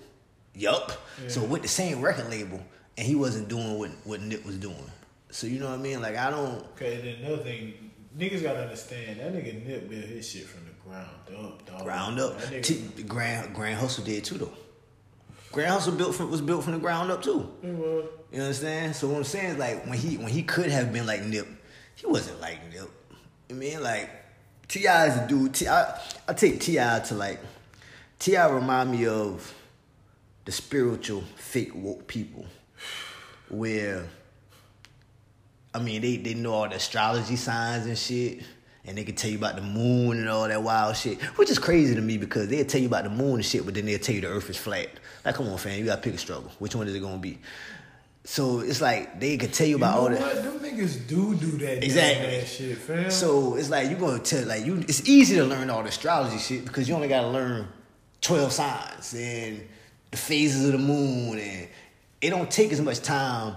[0.55, 0.93] Yup.
[1.29, 2.63] So with the same record label,
[2.97, 4.91] and he wasn't doing what what Nip was doing.
[5.31, 6.01] So you know what I mean?
[6.01, 6.65] Like I don't.
[6.77, 11.09] Okay, then another thing, niggas gotta understand that nigga Nip built his shit from ground
[11.39, 11.85] up, dog.
[11.85, 12.63] Ground up.
[12.63, 14.53] T- Grand Grand Hustle did too though.
[15.53, 17.51] Grand Hustle built from, was built from the ground up too.
[17.63, 18.05] He was.
[18.33, 18.95] You understand?
[18.95, 21.47] So what I'm saying is like when he when he could have been like Nip,
[21.95, 22.91] he wasn't like Nip.
[23.51, 24.11] I mean like
[24.69, 25.55] Ti is a dude.
[25.55, 27.41] Ti I, I take Ti to like
[28.19, 29.55] Ti remind me of
[30.45, 32.47] the spiritual fake woke people,
[33.49, 34.07] where
[35.75, 38.43] I mean they they know all the astrology signs and shit.
[38.87, 41.59] And they can tell you about the moon and all that wild shit, which is
[41.59, 43.99] crazy to me because they'll tell you about the moon and shit, but then they'll
[43.99, 44.89] tell you the earth is flat.
[45.25, 46.53] Like, come on, fam, you gotta pick a struggle.
[46.61, 47.39] Which one is it gonna be?
[48.25, 50.21] So it's like they can tell you You about all that.
[50.21, 50.35] what?
[50.43, 52.45] Them niggas do do that Exactly.
[52.47, 53.11] shit, fam.
[53.11, 54.79] So it's like you're gonna tell like you.
[54.89, 57.69] It's easy to learn all the astrology shit because you only gotta learn
[58.21, 59.63] twelve signs and
[60.11, 61.69] the phases of the moon, and
[62.21, 63.57] it don't take as much time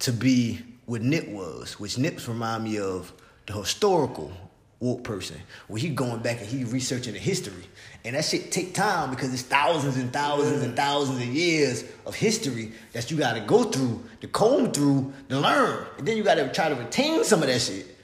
[0.00, 3.12] to be what Nip was, which Nips remind me of
[3.46, 4.32] the historical
[4.80, 5.36] woke person,
[5.68, 7.64] where he going back and he researching the history,
[8.04, 12.14] and that shit take time because it's thousands and thousands and thousands of years of
[12.14, 16.48] history that you gotta go through, to comb through, to learn, and then you gotta
[16.48, 17.98] try to retain some of that shit.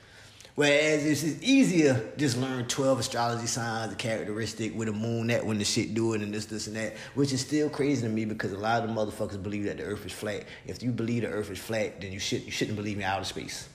[0.54, 5.58] Whereas it's easier just learn 12 astrology signs, the characteristic with the moon, that when
[5.58, 8.24] the shit do it and this, this, and that, which is still crazy to me
[8.24, 10.44] because a lot of the motherfuckers believe that the earth is flat.
[10.66, 13.26] If you believe the earth is flat, then you should you shouldn't believe in outer
[13.26, 13.68] space.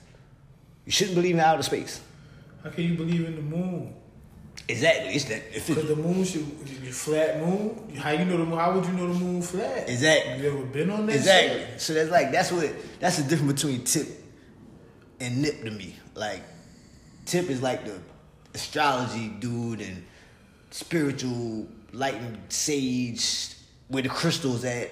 [0.84, 2.00] You shouldn't believe in outer space.
[2.62, 3.94] How can you believe in the moon?
[4.68, 5.14] Exactly.
[5.14, 7.96] It's that if Cause the moon should the flat moon.
[7.96, 8.58] How you know the moon?
[8.58, 9.88] How would you know the moon flat?
[9.88, 10.42] Exactly.
[10.42, 11.16] You ever been on that?
[11.16, 11.60] Exactly.
[11.60, 11.80] shit?
[11.80, 14.06] So that's like that's what that's the difference between Tip
[15.20, 15.96] and Nip to me.
[16.14, 16.42] Like
[17.26, 17.98] Tip is like the
[18.54, 20.04] astrology dude and
[20.70, 23.54] spiritual lighting sage
[23.88, 24.90] where the crystals at.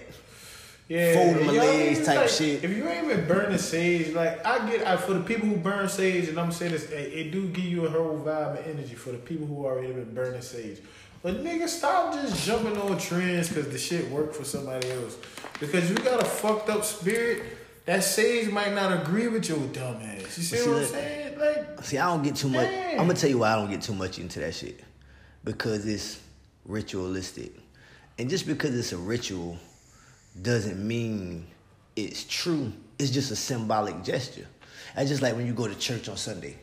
[0.90, 2.64] Yeah, Folding my legs type like, shit.
[2.64, 5.88] If you ain't been burning sage, like I get, I, for the people who burn
[5.88, 8.96] sage, and I'm saying this, it, it do give you a whole vibe and energy
[8.96, 10.78] for the people who already been burning sage.
[11.22, 15.16] But nigga, stop just jumping on trends because the shit worked for somebody else.
[15.60, 17.44] Because you got a fucked up spirit,
[17.86, 20.22] that sage might not agree with your dumb ass.
[20.22, 21.38] You see, See what I'm saying?
[21.38, 22.66] Like, See, I don't get too much.
[22.66, 22.90] Damn.
[22.98, 24.80] I'm gonna tell you why I don't get too much into that shit
[25.44, 26.20] because it's
[26.64, 27.52] ritualistic,
[28.18, 29.56] and just because it's a ritual
[30.40, 31.46] doesn't mean
[31.96, 32.72] it's true.
[32.98, 34.46] It's just a symbolic gesture.
[34.94, 36.56] That's just like when you go to church on Sunday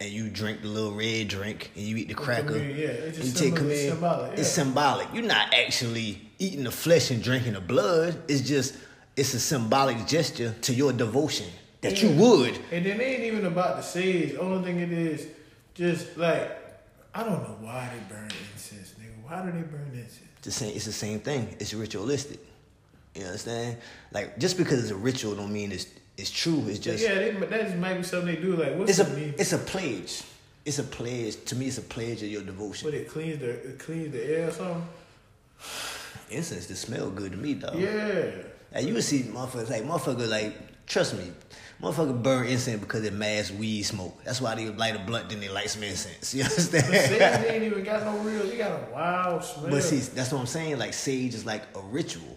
[0.00, 2.56] and you drink the little red drink and you eat the cracker.
[2.56, 5.08] yeah, it's just you take symbol- it's symbolic, It's symbolic.
[5.14, 8.22] You're not actually eating the flesh and drinking the blood.
[8.28, 8.76] It's just
[9.16, 11.46] it's a symbolic gesture to your devotion
[11.80, 12.58] that you would.
[12.70, 14.36] And then it ain't even about the sage.
[14.36, 15.26] Only thing it is,
[15.74, 16.50] just like,
[17.14, 19.26] I don't know why they burn incense, nigga.
[19.26, 20.20] Why do they burn incense?
[20.42, 20.76] the same.
[20.76, 21.56] It's the same thing.
[21.58, 22.38] It's ritualistic.
[23.16, 23.78] You understand?
[24.12, 26.64] Like just because it's a ritual don't mean it's it's true.
[26.68, 28.56] It's just yeah, they, that just might be something they do.
[28.56, 29.34] Like, what's it's a mean?
[29.38, 30.22] it's a pledge.
[30.64, 31.44] It's a pledge.
[31.44, 32.88] To me, it's a pledge of your devotion.
[32.88, 34.86] But it cleans the it cleans the air or something.
[36.30, 37.78] Incense, it smell good to me, dog.
[37.78, 38.30] Yeah.
[38.74, 40.54] Like you would see motherfuckers like motherfucker like
[40.86, 41.32] Trust me,
[41.82, 44.22] motherfucker burn incense because it mass weed smoke.
[44.24, 46.32] That's why they light a blunt then they light some incense.
[46.34, 46.84] You understand?
[46.84, 48.48] Sage ain't even got no real.
[48.48, 49.70] He got a wild smell.
[49.70, 50.78] But see, that's what I'm saying.
[50.78, 52.35] Like sage is like a ritual.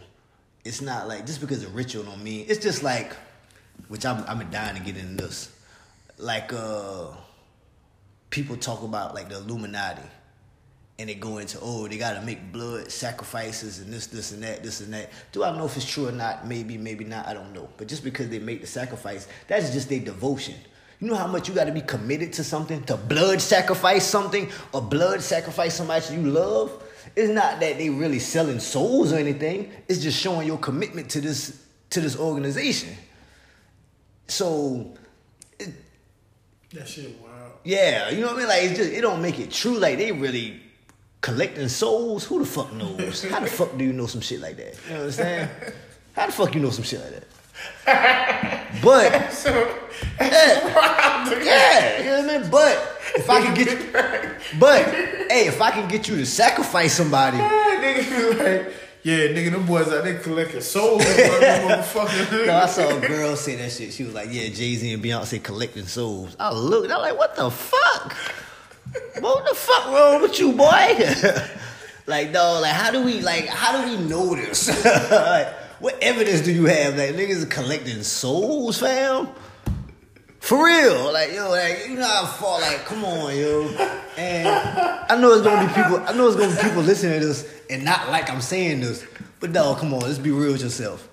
[0.70, 3.14] It's not like just because a ritual don't mean it's just like,
[3.88, 5.52] which I'm I'm dying to get into this.
[6.20, 7.08] Like uh,
[8.30, 10.04] people talk about like the Illuminati,
[11.00, 14.44] and they go into oh they got to make blood sacrifices and this this and
[14.44, 15.10] that this and that.
[15.32, 16.46] Do I know if it's true or not?
[16.46, 17.26] Maybe maybe not.
[17.26, 17.68] I don't know.
[17.78, 20.54] But just because they make the sacrifice, that's just their devotion.
[21.00, 24.52] You know how much you got to be committed to something, to blood sacrifice something,
[24.72, 26.84] or blood sacrifice somebody you love.
[27.16, 29.72] It's not that they really selling souls or anything.
[29.88, 32.96] It's just showing your commitment to this to this organization.
[34.28, 34.94] So,
[35.60, 35.70] it,
[36.74, 37.54] that shit wild.
[37.64, 38.48] yeah, you know what I mean.
[38.48, 39.78] Like it's just it don't make it true.
[39.78, 40.62] Like they really
[41.22, 42.26] collecting souls.
[42.26, 43.24] Who the fuck knows?
[43.24, 44.76] How the fuck do you know some shit like that?
[44.88, 45.50] You know what I'm saying?
[46.14, 47.24] How the fuck you know some shit like that?
[48.82, 49.52] But So,
[50.20, 52.50] yeah, yeah, you know what I mean.
[52.50, 53.92] But if I can get you,
[54.60, 57.38] but hey, if I can get you to sacrifice somebody.
[57.38, 62.48] nigga like, yeah, nigga, them boys out there collecting souls, motherfucker.
[62.48, 63.94] No, I saw a girl say that shit.
[63.94, 66.92] She was like, "Yeah, Jay Z and Beyonce collecting souls." I looked.
[66.92, 68.16] I'm like, "What the fuck?
[69.20, 70.98] What the fuck wrong with you, boy?"
[72.08, 72.62] like, dog.
[72.62, 73.48] Like, how do we like?
[73.48, 74.68] How do we know this?
[74.86, 79.30] like, what evidence do you have that niggas are collecting souls, fam?
[80.40, 83.68] For real, like yo, like you know how far, like come on, yo.
[84.18, 86.00] And I know it's gonna be people.
[86.06, 89.06] I know it's gonna be people listening to this and not like I'm saying this,
[89.40, 91.08] but dog, come on, let's be real with yourself.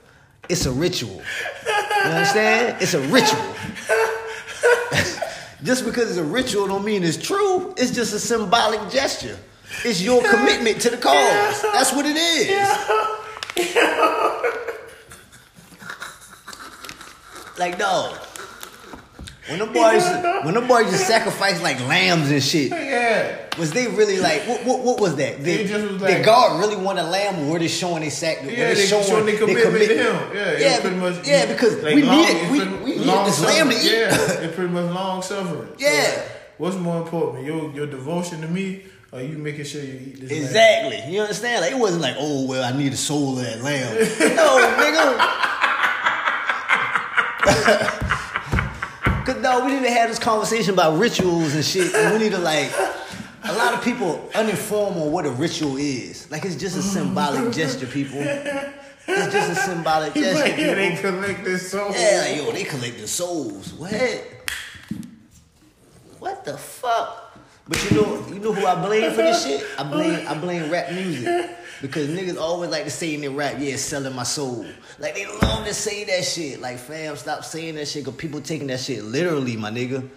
[0.48, 1.20] It's a ritual.
[1.66, 2.80] You understand?
[2.80, 3.42] It's a ritual.
[5.64, 7.74] just because it's a ritual don't mean it's true.
[7.76, 9.36] It's just a symbolic gesture.
[9.84, 11.62] It's your commitment to the cause.
[11.62, 12.48] That's what it is.
[17.58, 18.14] Like dog.
[19.48, 20.04] When the boys,
[20.44, 23.46] when the boys just sacrifice like lambs and shit, yeah.
[23.58, 24.64] was they really like what?
[24.66, 25.42] What, what was that?
[25.42, 28.10] They, They just was did God really want a lamb, or were they showing they
[28.10, 28.42] sac?
[28.42, 30.36] Yeah, they showing their commitment to him.
[30.36, 31.26] Yeah, yeah, pretty much.
[31.26, 33.84] yeah, because like we long- needed we, pretty- we needed this lamb to eat.
[33.90, 34.08] Yeah,
[34.42, 35.68] it's pretty much long suffering.
[35.78, 36.22] So, Yeah.
[36.58, 38.82] what's more important, your your devotion to me,
[39.20, 40.30] you making sure you eat this?
[40.30, 40.42] lamb?
[40.42, 41.12] Exactly.
[41.12, 41.60] You understand?
[41.62, 43.94] Like it wasn't like, oh well, I need a soul of that lamb.
[44.36, 45.16] no, nigga.
[49.26, 51.92] Cause no, we need to have this conversation about rituals and shit.
[51.94, 52.72] And we need to like
[53.44, 56.30] a lot of people uninformed on what a ritual is.
[56.30, 58.18] Like it's just a symbolic gesture, people.
[58.20, 60.40] It's just a symbolic He gesture.
[60.42, 61.90] like, yeah, they collect this soul.
[61.92, 63.72] Yeah, like, yo, they collecting souls.
[63.74, 64.24] What?
[66.18, 67.25] What the fuck?
[67.68, 69.64] But you know, you know who I blame for this shit?
[69.76, 71.50] I blame, I blame rap music
[71.82, 74.64] because niggas always like to say in their rap, "Yeah, selling my soul."
[75.00, 76.60] Like they love to say that shit.
[76.60, 78.04] Like, fam, stop saying that shit.
[78.04, 80.08] Cause people taking that shit literally, my nigga.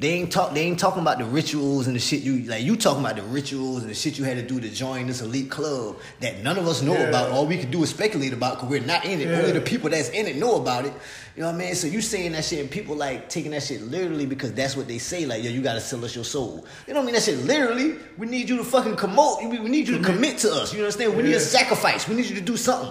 [0.00, 0.54] They ain't talk.
[0.54, 2.62] They ain't talking about the rituals and the shit you like.
[2.62, 5.20] You talking about the rituals and the shit you had to do to join this
[5.20, 7.10] elite club that none of us know Yeah.
[7.10, 7.28] about.
[7.30, 9.28] All we can do is speculate about because we're not in it.
[9.28, 9.40] Yeah.
[9.40, 10.94] Only the people that's in it know about it.
[11.36, 11.74] You know what I mean?
[11.74, 14.88] So you saying that shit and people like taking that shit literally because that's what
[14.88, 15.26] they say.
[15.26, 16.64] Like, yo, you gotta sell us your soul.
[16.86, 17.96] They don't mean that shit literally.
[18.16, 19.50] We need you to fucking commode.
[19.50, 20.72] We we need you to commit to us.
[20.72, 21.14] You understand?
[21.14, 22.08] We need a sacrifice.
[22.08, 22.90] We need you to do something.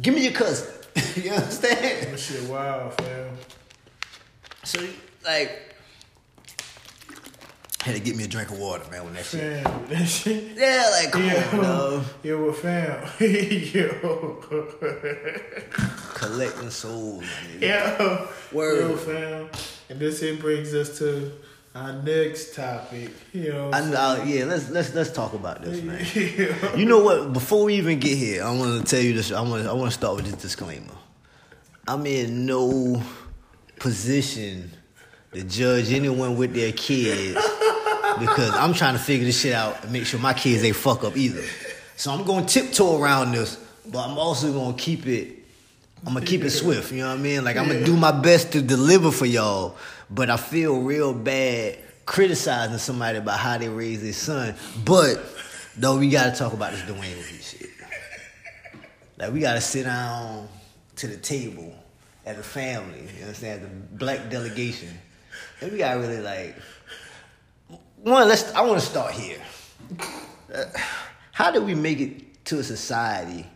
[0.00, 0.68] Give me your cousin.
[1.16, 2.12] you understand?
[2.12, 3.30] That shit wild, fam.
[4.62, 4.78] So
[5.24, 5.73] like.
[7.84, 9.62] Had to get me a drink of water, man, when that shit.
[9.62, 10.56] Fam, that shit.
[10.56, 12.04] Yeah, like come Yeah, on, dog.
[12.22, 13.06] yo, what fam?
[13.20, 14.40] yo,
[16.14, 17.24] Collecting souls,
[17.60, 17.60] man.
[17.60, 18.90] yo, Word.
[18.90, 19.48] yo, fam.
[19.90, 21.30] And this here brings us to
[21.74, 23.10] our next topic.
[23.34, 25.98] You know, I know, uh, yeah, let's let's let's talk about this, man.
[26.14, 26.76] Yeah.
[26.76, 27.32] You know what?
[27.34, 29.30] Before we even get here, I want to tell you this.
[29.30, 30.94] I want I want to start with this disclaimer.
[31.86, 33.02] I'm in no
[33.78, 34.70] position
[35.34, 37.36] to judge anyone with their kids
[38.18, 41.04] because I'm trying to figure this shit out and make sure my kids ain't fuck
[41.04, 41.42] up either.
[41.96, 45.44] So I'm going to tiptoe around this, but I'm also going to keep it.
[46.06, 46.92] I'm gonna keep it swift.
[46.92, 47.44] You know what I mean?
[47.44, 49.76] Like I'm gonna do my best to deliver for y'all,
[50.10, 54.54] but I feel real bad criticizing somebody about how they raise their son.
[54.84, 55.24] But
[55.76, 57.70] though we gotta talk about this Dwayne shit.
[59.16, 60.48] Like we gotta sit down
[60.96, 61.74] to the table
[62.26, 63.08] as a family.
[63.16, 63.62] You understand?
[63.62, 64.90] The black delegation,
[65.62, 66.54] and we gotta really like.
[68.04, 68.52] One, let's.
[68.52, 69.38] I want to start here.
[70.54, 70.66] Uh,
[71.32, 73.46] how do we make it to a society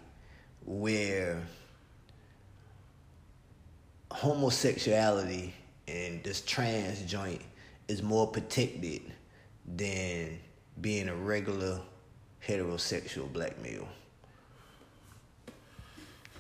[0.65, 1.43] where
[4.11, 5.53] homosexuality
[5.87, 7.43] and this trans joint
[7.89, 9.03] is more protected
[9.67, 10.39] than
[10.81, 11.83] being a regular
[12.47, 13.87] heterosexual black male.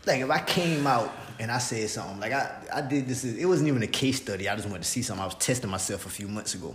[0.06, 3.24] like if I came out and I said something like I I did this.
[3.24, 4.48] It wasn't even a case study.
[4.48, 5.22] I just wanted to see something.
[5.22, 6.74] I was testing myself a few months ago,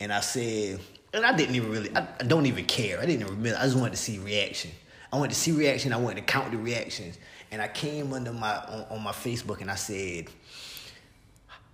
[0.00, 0.80] and I said,
[1.12, 1.94] and I didn't even really.
[1.94, 2.98] I, I don't even care.
[2.98, 3.58] I didn't even remember.
[3.58, 4.70] I just wanted to see reaction.
[5.12, 5.92] I wanted to see reaction.
[5.92, 7.18] I wanted to count the reactions,
[7.50, 10.28] and I came under my on, on my Facebook and I said,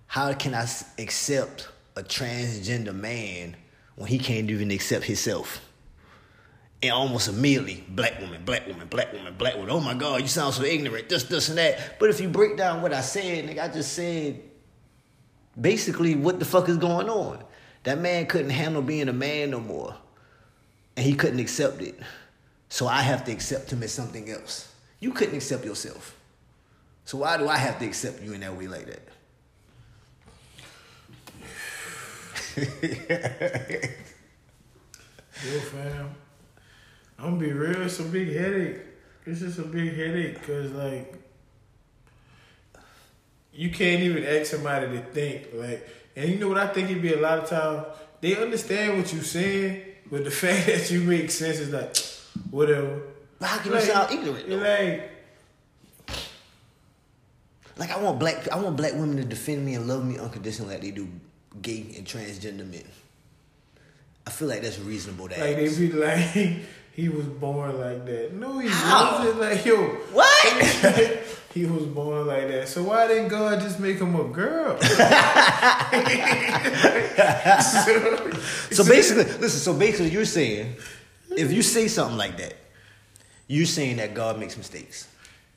[0.07, 3.55] how can I accept a transgender man
[3.95, 5.61] when he can't even accept himself?
[6.81, 9.71] And almost immediately, black woman, black woman, black woman, black woman.
[9.71, 11.99] Oh my God, you sound so ignorant, this, this, and that.
[11.99, 14.41] But if you break down what I said, nigga, I just said
[15.59, 17.43] basically what the fuck is going on.
[17.87, 19.95] That man couldn't handle being a man no more.
[20.97, 21.97] And he couldn't accept it.
[22.67, 24.73] So I have to accept him as something else.
[24.99, 26.13] You couldn't accept yourself.
[27.05, 29.07] So why do I have to accept you in that way like that?
[35.45, 36.09] Yo, fam.
[37.17, 37.83] I'm gonna be real.
[37.83, 38.81] It's a big headache.
[39.25, 41.15] It's just a big headache because like
[43.53, 45.87] you can't even ask somebody to think like.
[46.17, 47.85] And you know what I think it'd be a lot of times
[48.21, 51.95] they understand what you're saying, but the fact that you make sense is like
[52.51, 53.01] whatever.
[53.39, 54.55] But how can you sound ignorant though?
[54.57, 55.11] Like
[57.77, 60.73] Like I want black I want black women to defend me and love me unconditionally
[60.73, 61.07] like they do
[61.61, 62.83] gay and transgender men.
[64.25, 66.19] I feel like that's reasonable That like they be like
[66.93, 68.33] he was born like that.
[68.33, 69.19] No, he How?
[69.19, 69.39] wasn't.
[69.39, 69.77] Like yo,
[70.11, 71.23] What?
[71.53, 72.67] he was born like that.
[72.67, 74.77] So why didn't God just make him a girl?
[78.71, 80.75] so basically, listen, so basically you're saying
[81.37, 82.55] if you say something like that,
[83.47, 85.07] you're saying that God makes mistakes.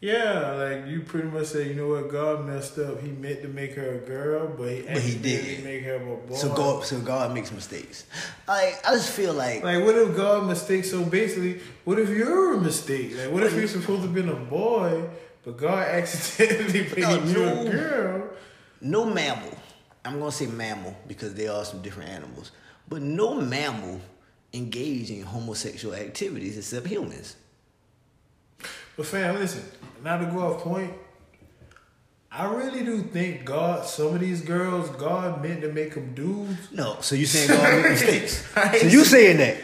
[0.01, 3.03] Yeah, like you pretty much say, you know what, God messed up.
[3.03, 5.63] He meant to make her a girl, but he But he did.
[5.63, 6.35] make her a boy.
[6.37, 8.07] So God so God makes mistakes.
[8.49, 10.91] I I just feel like Like, what if God mistakes?
[10.91, 13.15] So basically, what if you're a mistake?
[13.15, 15.05] Like, what if you're supposed to be a boy,
[15.45, 17.61] but God accidentally made No, you no.
[17.67, 18.29] a girl?
[18.81, 19.57] no mammal.
[20.05, 22.53] I'm gonna say mammal because there are some different animals,
[22.89, 24.01] but no mammal
[24.53, 27.37] engage in homosexual activities except humans.
[28.97, 29.63] But fam, listen,
[30.03, 30.93] not to go off point.
[32.33, 36.71] I really do think God, some of these girls, God meant to make them dudes.
[36.73, 38.47] No, so you saying God made mistakes?
[38.81, 39.57] So you saying that?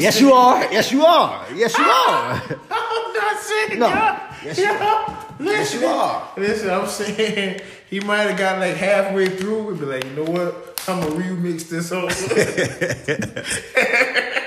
[0.00, 0.60] Yes, you are.
[0.72, 1.44] Yes, you are.
[1.54, 2.42] Yes, you are.
[2.70, 3.88] I'm not saying No.
[3.90, 4.34] God.
[4.44, 4.64] Yes, you
[5.38, 5.52] Yeah.
[5.52, 6.32] Yes, you are.
[6.36, 10.24] Listen, I'm saying he might have got like halfway through and be like, you know
[10.24, 10.82] what?
[10.88, 12.08] I'm gonna remix this whole.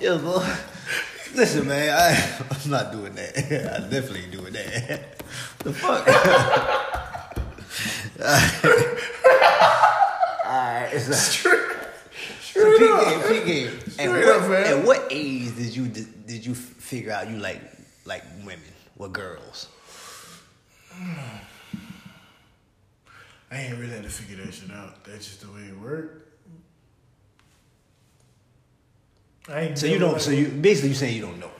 [0.00, 0.46] Yeah, boy.
[1.34, 3.36] Listen, man, I, I'm not doing that.
[3.76, 5.02] I definitely ain't doing that.
[5.58, 6.06] The fuck?
[10.46, 11.47] Alright, it's a, Straight so peak
[13.48, 13.78] game.
[13.98, 17.60] At what, up, at what age did you did you figure out you like
[18.04, 18.60] like women
[18.98, 19.68] or girls?
[23.50, 25.04] I ain't really had to figure that shit out.
[25.04, 26.26] That's just the way it worked.
[29.48, 30.12] I ain't So you don't.
[30.12, 31.50] liked- So you basically you saying you don't know.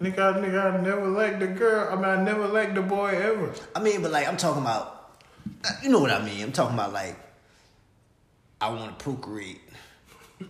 [0.00, 1.88] nigga, I, nigga, I never liked the girl.
[1.92, 3.52] I mean, I never liked the boy ever.
[3.74, 5.20] I mean, but like I'm talking about,
[5.64, 6.42] uh, you know what I mean.
[6.42, 7.16] I'm talking about like
[8.60, 9.60] I want to procreate.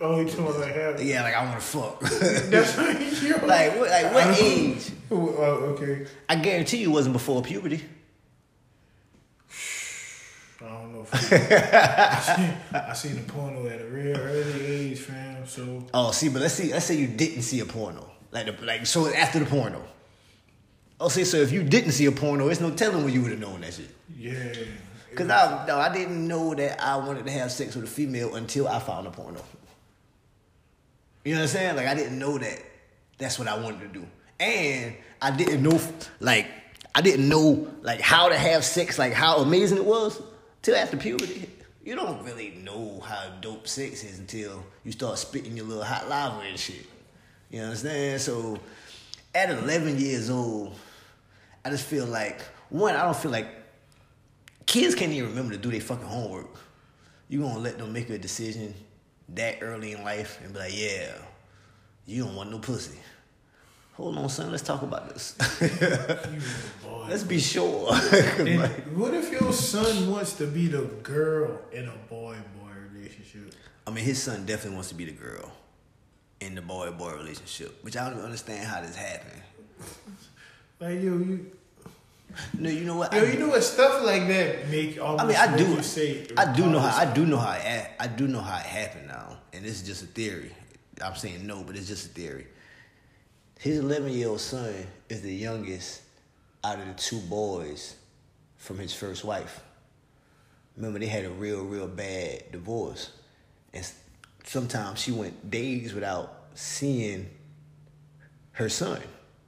[0.00, 0.74] Oh, talking about like?
[1.06, 2.00] Yeah, like I want to fuck.
[2.00, 3.90] That's like, like what?
[3.90, 4.90] Like what age?
[5.10, 6.06] Oh, okay.
[6.28, 7.82] I guarantee you it wasn't before puberty.
[10.60, 11.02] I don't know.
[11.02, 15.46] If I, seen, I seen the porno at a real early age, fam.
[15.46, 16.72] So Oh, see, but let's see.
[16.72, 19.84] Let's say you didn't see a porno, like the, like so after the porno.
[20.98, 23.30] Oh, see, so if you didn't see a porno, it's no telling when you would
[23.32, 23.90] have known that shit.
[24.18, 24.52] yeah,
[25.14, 28.34] Cause I no, I didn't know that I wanted to have sex with a female
[28.34, 29.42] until I found a porno.
[31.26, 31.74] You know what I'm saying?
[31.74, 32.62] Like I didn't know that
[33.18, 34.06] that's what I wanted to do,
[34.38, 35.80] and I didn't know
[36.20, 36.46] like
[36.94, 40.22] I didn't know like how to have sex, like how amazing it was
[40.62, 41.50] till after puberty.
[41.84, 46.08] You don't really know how dope sex is until you start spitting your little hot
[46.08, 46.86] lava and shit.
[47.50, 48.20] You understand?
[48.20, 48.60] So
[49.34, 50.76] at 11 years old,
[51.64, 53.48] I just feel like one, I don't feel like
[54.64, 56.54] kids can't even remember to do their fucking homework.
[57.28, 58.74] You gonna let them make a decision
[59.30, 61.12] that early in life and be like, yeah,
[62.06, 62.98] you don't want no pussy.
[63.94, 64.50] Hold on, son.
[64.50, 65.36] Let's talk about this.
[67.08, 67.90] let's be sure.
[68.38, 73.54] Like, what if your son wants to be the girl in a boy boy relationship?
[73.86, 75.50] I mean, his son definitely wants to be the girl
[76.40, 79.42] in the boy boy relationship, which I don't understand how this happened.
[80.78, 81.50] Like yo, you
[82.58, 83.12] No, you know what?
[83.12, 83.62] Yo, I, you know what?
[83.62, 85.20] Stuff like that make all.
[85.20, 85.82] I mean, I do.
[85.82, 86.26] say.
[86.36, 86.96] I do know how.
[86.96, 87.52] I do know how.
[87.52, 90.52] It, I do know how it happened now, and this is just a theory.
[91.02, 92.46] I'm saying no, but it's just a theory.
[93.58, 94.74] His 11 year old son
[95.08, 96.02] is the youngest
[96.64, 97.96] out of the two boys
[98.56, 99.62] from his first wife.
[100.76, 103.12] Remember, they had a real, real bad divorce,
[103.72, 103.90] and
[104.44, 107.28] sometimes she went days without seeing
[108.52, 109.00] her son.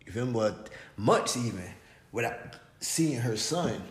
[0.07, 0.25] You?
[0.27, 1.71] But months even
[2.13, 3.83] without seeing her son.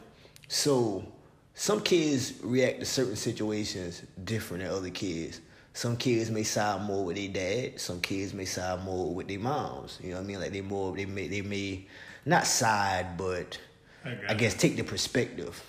[0.48, 1.06] So
[1.54, 5.42] some kids react to certain situations different than other kids.
[5.74, 7.80] Some kids may side more with their dad.
[7.80, 10.00] Some kids may side more with their moms.
[10.02, 10.40] You know what I mean?
[10.40, 11.86] Like they more they may they may
[12.26, 13.60] not side, but
[14.04, 15.62] I I guess take the perspective.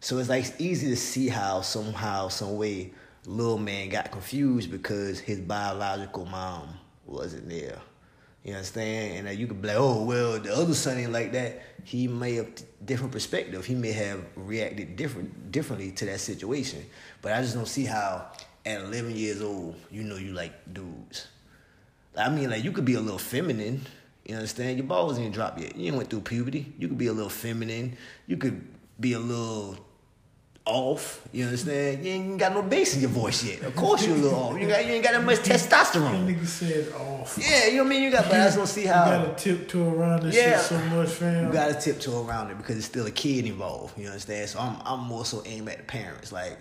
[0.00, 2.92] So it's like it's easy to see how somehow, some way,
[3.24, 6.68] little man got confused because his biological mom
[7.06, 7.78] wasn't there.
[8.46, 9.18] You understand?
[9.18, 11.62] And uh, you could be like, oh well, the other son ain't like that.
[11.82, 12.48] He may have
[12.84, 13.66] different perspective.
[13.66, 16.86] He may have reacted different differently to that situation.
[17.22, 18.30] But I just don't see how
[18.64, 21.26] at 11 years old you know you like dudes.
[22.16, 23.84] I mean, like you could be a little feminine.
[24.24, 24.78] You understand?
[24.78, 25.74] Your balls ain't dropped yet.
[25.74, 26.72] You ain't went through puberty.
[26.78, 27.96] You could be a little feminine.
[28.28, 28.64] You could
[29.00, 29.76] be a little
[30.66, 31.26] off.
[31.32, 32.04] You understand?
[32.04, 33.62] You ain't got no bass in your voice yet.
[33.62, 34.60] Of course you're a little off.
[34.60, 36.26] You got you ain't got that much That testosterone.
[36.26, 37.38] nigga said off.
[37.40, 38.02] Yeah, you know what I mean.
[38.02, 40.56] You got, but I just don't see how You gotta tiptoe around this Yeah.
[40.58, 41.46] shit so much, fam.
[41.46, 43.98] you got to tiptoe around it because it's still a kid involved.
[43.98, 44.48] You understand?
[44.50, 46.32] So I'm I'm more so aimed at the parents.
[46.32, 46.58] Like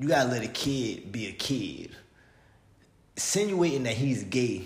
[0.00, 1.90] you gotta let a kid be a kid.
[3.16, 4.64] Insinuating that he's gay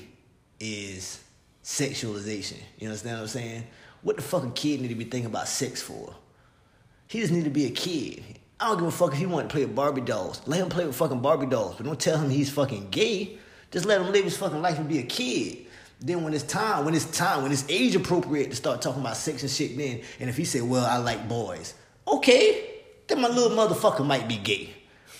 [0.60, 1.18] is
[1.64, 2.58] sexualization.
[2.78, 3.64] You understand what I'm saying?
[4.02, 6.14] What the fuck a kid need to be thinking about sex for?
[7.12, 8.24] He just need to be a kid.
[8.58, 10.40] I don't give a fuck if he want to play with Barbie dolls.
[10.46, 13.36] Let him play with fucking Barbie dolls, but don't tell him he's fucking gay.
[13.70, 15.66] Just let him live his fucking life and be a kid.
[16.00, 19.18] Then when it's time, when it's time, when it's age appropriate to start talking about
[19.18, 21.74] sex and shit, then and if he say, "Well, I like boys,"
[22.08, 24.70] okay, then my little motherfucker might be gay.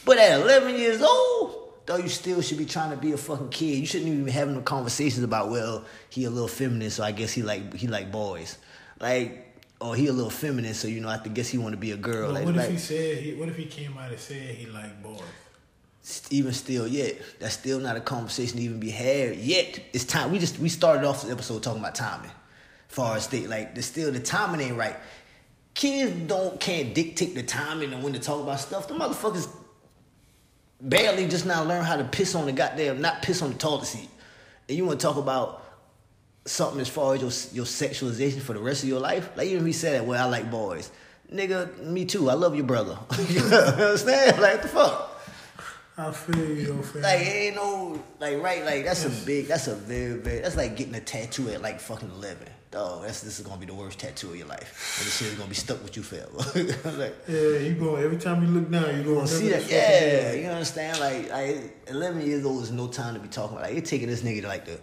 [0.07, 3.51] But at 11 years old, though, you still should be trying to be a fucking
[3.51, 3.78] kid.
[3.78, 7.12] You shouldn't even be having no conversations about, well, he a little feminist, so I
[7.12, 8.57] guess he like he like boys,
[8.99, 9.51] like.
[9.83, 11.76] Or he a little feminine, so you know I have to guess he want to
[11.76, 12.28] be a girl.
[12.28, 13.18] But like, what like, if he said?
[13.18, 15.20] He, what if he came out and said he liked boys?
[16.30, 20.33] even still yet that's still not a conversation to even be had yet it's time
[20.33, 22.30] we just we started off the episode talking about timing
[22.89, 24.97] far as state like the still the timing ain't right
[25.74, 29.49] kids don't can't dictate the timing and when to talk about stuff the motherfuckers
[30.80, 33.87] barely just now learn how to piss on the goddamn not piss on the toilet
[33.87, 34.09] seat
[34.68, 35.62] and you want to talk about
[36.45, 39.61] something as far as your your sexualization for the rest of your life like even
[39.61, 40.90] if he said that, well i like boys
[41.32, 45.12] nigga me too i love your brother you understand like what the fuck
[45.97, 49.74] I feel you, like it ain't no like right like that's a big that's a
[49.74, 52.49] very very that's like getting a tattoo at like fucking eleven.
[52.70, 54.97] Dog, that's this is gonna be the worst tattoo of your life.
[54.99, 56.32] And this shit is gonna be stuck with you forever.
[56.99, 60.32] like yeah, you going every time you look down, you gonna see that, yeah.
[60.32, 60.99] You understand?
[60.99, 63.66] Like, like eleven years old is no time to be talking about.
[63.66, 64.80] Like, you're taking this nigga to like the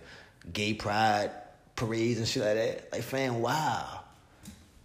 [0.53, 1.31] gay pride
[1.79, 2.91] parades and shit like that.
[2.91, 4.01] Like, fam, wow,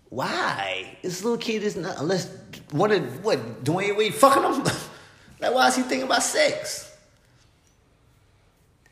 [0.09, 0.97] why?
[1.03, 2.31] This little kid is not unless
[2.71, 4.65] what did what Dwyane Wade fucking him.
[5.41, 6.97] like, why is he thinking about sex?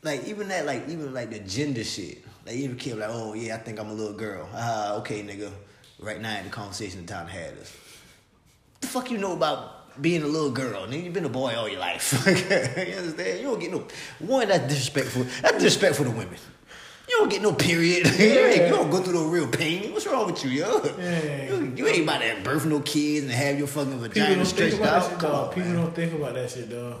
[0.03, 2.23] Like even that, like even like the gender shit.
[2.45, 4.49] Like even kid like, oh yeah, I think I'm a little girl.
[4.53, 5.49] Ah, okay, nigga.
[5.97, 7.73] Right now in the conversation, the time had us.
[8.81, 10.85] The fuck you know about being a little girl?
[10.87, 12.11] Nigga, You've been a boy all your life.
[12.27, 13.39] you understand?
[13.39, 13.87] You don't get no
[14.19, 15.23] one that's disrespectful.
[15.41, 16.37] That's disrespectful to women.
[17.13, 18.07] You don't get no period.
[18.19, 19.93] you, ain't, you don't go through no real pain.
[19.93, 20.81] What's wrong with you, yo?
[20.97, 21.43] Yeah.
[21.45, 25.07] You, you ain't about to birth no kids and have your fucking vagina stretched out.
[25.07, 25.75] shit, Come on, People man.
[25.75, 26.97] don't think about that shit, dog.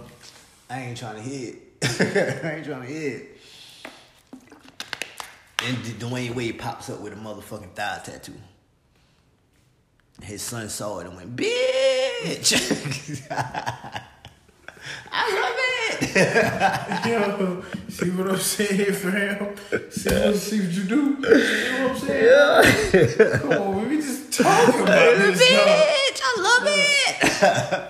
[0.69, 1.55] I ain't trying to hit.
[1.83, 3.37] I ain't trying to hit.
[5.65, 8.33] And Dwyane Wade pops up with a motherfucking thigh tattoo.
[10.21, 12.53] His son saw it and went, bitch.
[15.11, 15.72] I love it.
[17.05, 19.55] Yo, see what I'm saying, fam?
[19.91, 21.23] See what, see what you do?
[21.23, 23.39] See what I'm saying?
[23.39, 25.67] Come on, we just talking about this, dog.
[25.67, 27.89] bitch, I love it.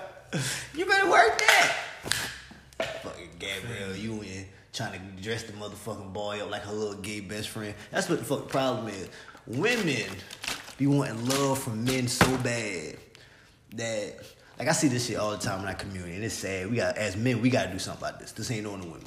[0.74, 1.76] you better work that.
[3.02, 4.46] Fucking Gabrielle in.
[4.72, 7.74] trying to dress the motherfucking boy up like her little gay best friend.
[7.90, 9.08] That's what the fucking problem is.
[9.46, 10.10] Women
[10.78, 12.96] be wanting love from men so bad
[13.76, 14.16] that
[14.58, 16.70] like I see this shit all the time in our community, and it's sad.
[16.70, 18.32] We got as men, we gotta do something about this.
[18.32, 19.02] This ain't on the women.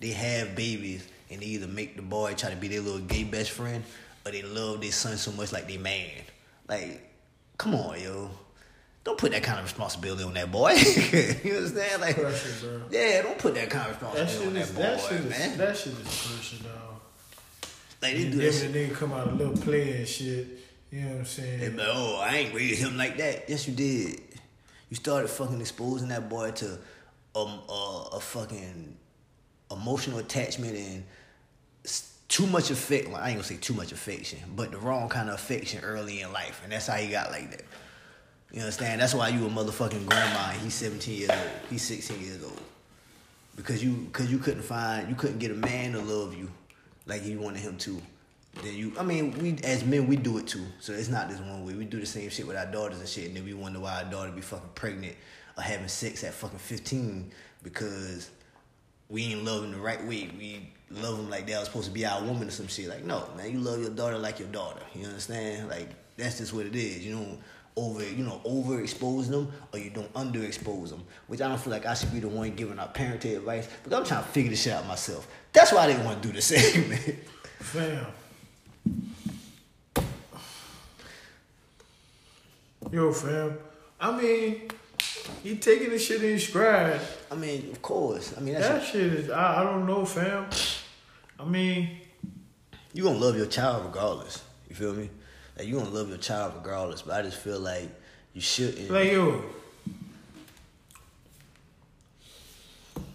[0.00, 3.24] They have babies and they either make the boy try to be their little gay
[3.24, 3.82] best friend,
[4.24, 6.10] or they love their son so much like they man.
[6.68, 7.10] Like,
[7.58, 8.30] come on, yo.
[9.02, 10.70] Don't put that kind of responsibility on that boy.
[11.44, 12.00] you understand?
[12.00, 12.82] Like, Pressure, bro.
[12.90, 15.50] yeah, don't put that kind of responsibility shit on that is boy, that shit man.
[15.50, 17.00] is that shit is pressure, dog.
[18.00, 18.72] like they do that the shit.
[18.72, 20.46] nigga come out a little player and shit.
[20.90, 21.60] You know what I'm saying?
[21.60, 23.44] They be like, oh, I ain't raised him like that.
[23.48, 24.20] Yes, you did.
[24.94, 26.78] You started fucking exposing that boy to
[27.34, 28.96] um, a fucking
[29.68, 31.02] emotional attachment and
[32.28, 33.10] too much affection.
[33.10, 36.20] Well, I ain't gonna say too much affection, but the wrong kind of affection early
[36.20, 37.64] in life, and that's how he got like that.
[38.52, 39.00] You understand?
[39.00, 40.50] That's why you a motherfucking grandma.
[40.52, 41.50] And he's 17 years old.
[41.70, 42.62] He's 16 years old.
[43.56, 46.48] Because you, because you couldn't find, you couldn't get a man to love you
[47.06, 48.00] like you wanted him to.
[48.62, 50.64] Then you, I mean, we as men we do it too.
[50.80, 51.74] So it's not this one way.
[51.74, 54.02] We do the same shit with our daughters and shit, and then we wonder why
[54.02, 55.16] our daughter be fucking pregnant
[55.56, 57.30] or having sex at fucking 15
[57.62, 58.30] because
[59.08, 60.30] we ain't them the right way.
[60.38, 62.88] We love them like they was supposed to be our woman or some shit.
[62.88, 64.80] Like, no, man, you love your daughter like your daughter.
[64.94, 65.68] You understand?
[65.68, 67.04] Like, that's just what it is.
[67.04, 67.38] You don't
[67.76, 71.04] over, you know, overexpose them or you don't underexpose them.
[71.26, 73.92] Which I don't feel like I should be the one giving our parenting advice, but
[73.92, 75.26] I'm trying to figure this shit out myself.
[75.52, 77.16] That's why I didn't want to do the same, man.
[77.58, 78.06] Fam.
[82.90, 83.58] Yo, fam.
[84.00, 84.68] I mean,
[85.42, 87.00] he taking this shit in stride.
[87.30, 88.34] I mean, of course.
[88.36, 90.46] I mean, that's That shit is, I, I don't know, fam.
[91.40, 91.90] I mean,
[92.92, 94.42] you gonna love your child regardless.
[94.68, 95.10] You feel me?
[95.58, 97.02] Like you gonna love your child regardless.
[97.02, 97.88] But I just feel like
[98.32, 98.90] you shouldn't.
[98.90, 99.42] like, yo.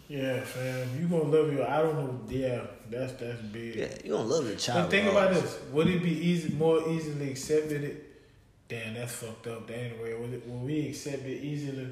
[0.10, 1.00] Yeah, fam.
[1.00, 3.76] You gonna love your, I don't know, yeah, that's, that's big.
[3.76, 4.84] yeah, you don't love your child.
[4.84, 5.54] But think about regardless.
[5.56, 7.84] this: Would it be easy, more easily accepted?
[7.84, 8.22] It,
[8.68, 9.68] damn, that's fucked up.
[9.68, 10.14] That ain't the way.
[10.16, 11.90] Would, it, would we accept it easier,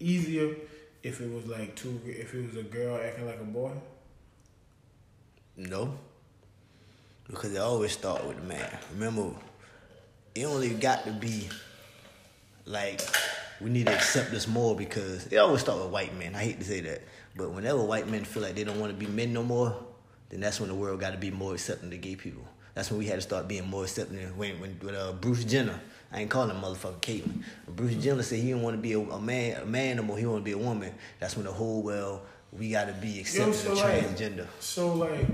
[0.00, 0.56] easier
[1.02, 2.00] if it was like two?
[2.04, 3.72] If it was a girl acting like a boy?
[5.56, 5.94] No.
[7.26, 8.78] Because it always start with the man.
[8.94, 9.30] Remember,
[10.34, 11.48] it only got to be
[12.66, 13.00] like
[13.60, 16.34] we need to accept this more because it always start with white men.
[16.34, 17.02] I hate to say that.
[17.36, 19.76] But whenever white men feel like they don't want to be men no more,
[20.32, 22.42] then that's when the world got to be more accepting to gay people.
[22.74, 24.16] That's when we had to start being more accepting.
[24.36, 25.78] When when with uh, Bruce Jenner,
[26.10, 27.42] I ain't calling him motherfucker Caitlyn.
[27.68, 30.16] Bruce Jenner said he didn't want to be a, a man, a man no more.
[30.16, 30.92] He want to be a woman.
[31.20, 34.46] That's when the whole well we got to be accepting so like- transgender.
[34.60, 35.26] So like,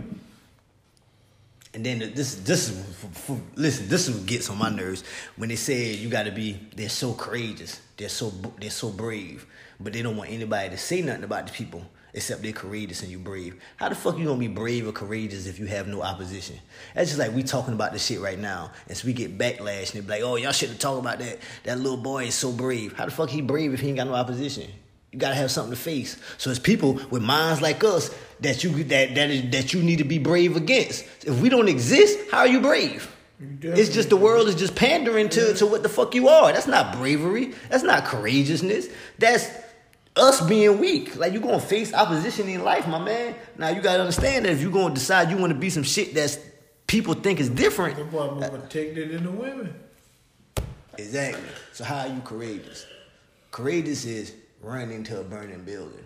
[1.75, 3.89] And then this this is for, for, listen.
[3.89, 5.05] This is what gets on my nerves
[5.37, 6.59] when they say you got to be.
[6.75, 7.81] They're so courageous.
[7.97, 9.47] They're so they're so brave,
[9.79, 11.83] but they don't want anybody to say nothing about the people
[12.15, 13.61] except they're courageous and you brave.
[13.77, 16.57] How the fuck you gonna be brave or courageous if you have no opposition?
[16.95, 19.95] That's just like we talking about this shit right now, and so we get backlash
[19.95, 21.39] and they be like, "Oh, y'all shouldn't talk about that.
[21.65, 22.93] That little boy is so brave.
[22.95, 24.71] How the fuck he brave if he ain't got no opposition?"
[25.13, 26.19] You gotta have something to face.
[26.37, 29.99] So it's people with minds like us that you that that is that you need
[29.99, 31.05] to be brave against.
[31.27, 33.11] If we don't exist, how are you brave?
[33.63, 36.53] It's just the world is just pandering to, to what the fuck you are.
[36.53, 37.55] That's not bravery.
[37.69, 38.89] That's not courageousness.
[39.19, 39.49] That's
[40.19, 41.17] us being weak.
[41.17, 43.35] Like you're gonna face opposition in life, my man.
[43.57, 46.39] Now you gotta understand that if you gonna decide you wanna be some shit that's
[46.87, 47.97] people think is different.
[47.97, 49.75] the boy more protected than the women.
[50.97, 51.43] Exactly.
[51.73, 52.87] So how are you courageous?
[53.51, 56.05] Courageous is running into a burning building.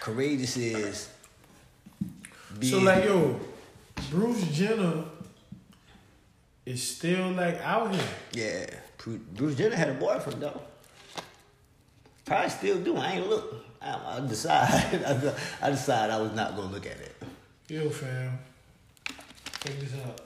[0.00, 1.08] Courageous is
[2.58, 3.38] being So like, yo,
[4.10, 5.04] Bruce Jenner
[6.66, 8.04] is still like out here.
[8.32, 8.66] yeah.
[9.34, 10.60] Bruce Jenner had a boyfriend though.
[12.30, 12.96] Probably still do.
[12.96, 13.56] I ain't look.
[13.82, 15.04] I, I decide.
[15.60, 17.16] I decided I was not gonna look at it.
[17.66, 18.38] Yo, fam.
[19.64, 20.20] Check this out.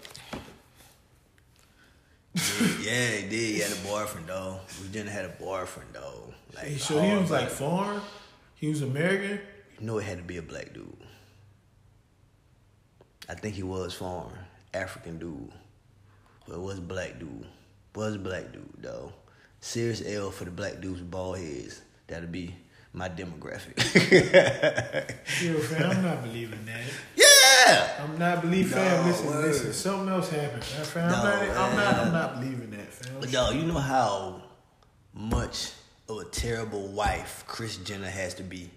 [2.83, 3.55] yeah, he did.
[3.55, 4.61] He had a boyfriend though.
[4.83, 6.35] We didn't had a boyfriend though.
[6.55, 8.03] Like, Hey, so he was like foreign.
[8.57, 9.41] He was American.
[9.81, 10.95] You know it had to be a black dude.
[13.31, 14.37] I think he was foreign,
[14.75, 15.51] African dude.
[16.47, 17.47] But it was black dude.
[17.95, 19.11] Was black dude though.
[19.63, 21.81] Serious L for the black dudes with bald heads.
[22.07, 22.55] That'll be
[22.93, 23.77] my demographic.
[25.43, 26.83] Yo, fam, I'm not believing that.
[27.17, 28.05] yeah.
[28.05, 28.71] I'm not believing.
[28.71, 29.45] No, Fam, listen, word.
[29.47, 29.73] listen.
[29.73, 31.11] Something else happened, fam.
[31.11, 31.95] No, I'm, not, I'm not.
[32.07, 33.17] I'm not believing that, fam.
[33.21, 34.43] But dog, you know how
[35.15, 35.73] much
[36.09, 38.71] of a terrible wife Kris Jenner has to be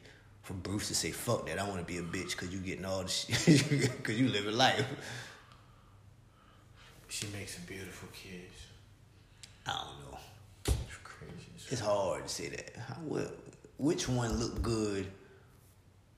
[0.44, 2.86] for Bruce to say, fuck that, I want to be a bitch because you getting
[2.86, 4.86] all the shit, because you living life.
[7.10, 8.54] She makes some beautiful kids.
[9.66, 10.07] I don't know.
[11.70, 11.82] It's crazy.
[11.82, 12.76] It's It's hard to say that.
[12.88, 13.32] How, well,
[13.78, 15.08] which one looked good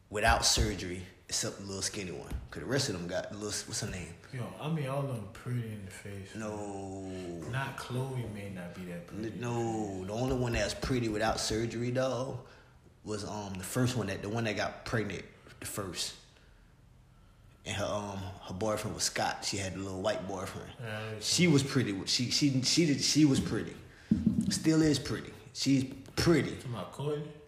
[0.09, 2.29] without surgery except the little skinny one?
[2.49, 4.13] Because the rest of them got the little, what's her name?
[4.33, 6.29] Yo, I mean, all of them pretty in the face.
[6.35, 7.11] No.
[7.51, 9.33] Not Khloe may not be that pretty.
[9.39, 12.39] No, the only one that's pretty without surgery though
[13.03, 15.23] was um the first one that the one that got pregnant
[15.59, 16.13] the first.
[17.65, 19.43] And her um her boyfriend was Scott.
[19.45, 20.69] She had a little white boyfriend.
[20.79, 21.95] Yeah, She was pretty.
[22.05, 23.73] She she she did she was pretty.
[24.49, 25.31] Still is pretty.
[25.53, 25.85] She's
[26.15, 26.55] pretty.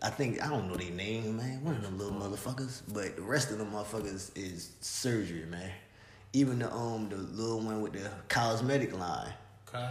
[0.02, 1.64] I think I don't know their name, man.
[1.64, 2.82] One of them little motherfuckers.
[2.92, 5.72] But the rest of them motherfuckers is surgery, man.
[6.34, 9.34] Even the um the little one with the cosmetic line.
[9.68, 9.90] Kylie?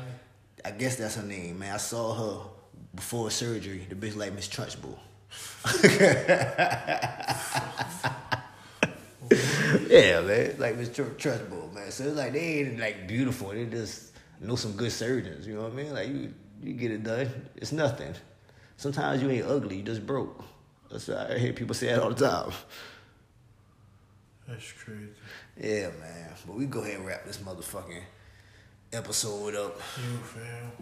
[0.64, 1.74] I guess that's her name, man.
[1.74, 2.48] I saw her
[2.94, 3.86] before surgery.
[3.88, 4.98] The bitch like Miss Trunchbull.
[9.88, 10.54] yeah, man.
[10.58, 11.90] Like Miss Tr- Trunchbull, man.
[11.90, 13.50] So it's like they ain't like beautiful.
[13.50, 15.46] They just know some good surgeons.
[15.46, 15.94] You know what I mean?
[15.94, 17.30] Like you, you get it done.
[17.56, 18.14] It's nothing.
[18.76, 19.76] Sometimes you ain't ugly.
[19.76, 20.42] You just broke.
[20.90, 22.52] That's what I hear people say that all the time.
[24.48, 25.11] That's crazy.
[25.61, 26.30] Yeah, man.
[26.46, 28.02] But we go ahead and wrap this motherfucking
[28.92, 29.76] episode up.
[29.76, 30.72] Yo, fam.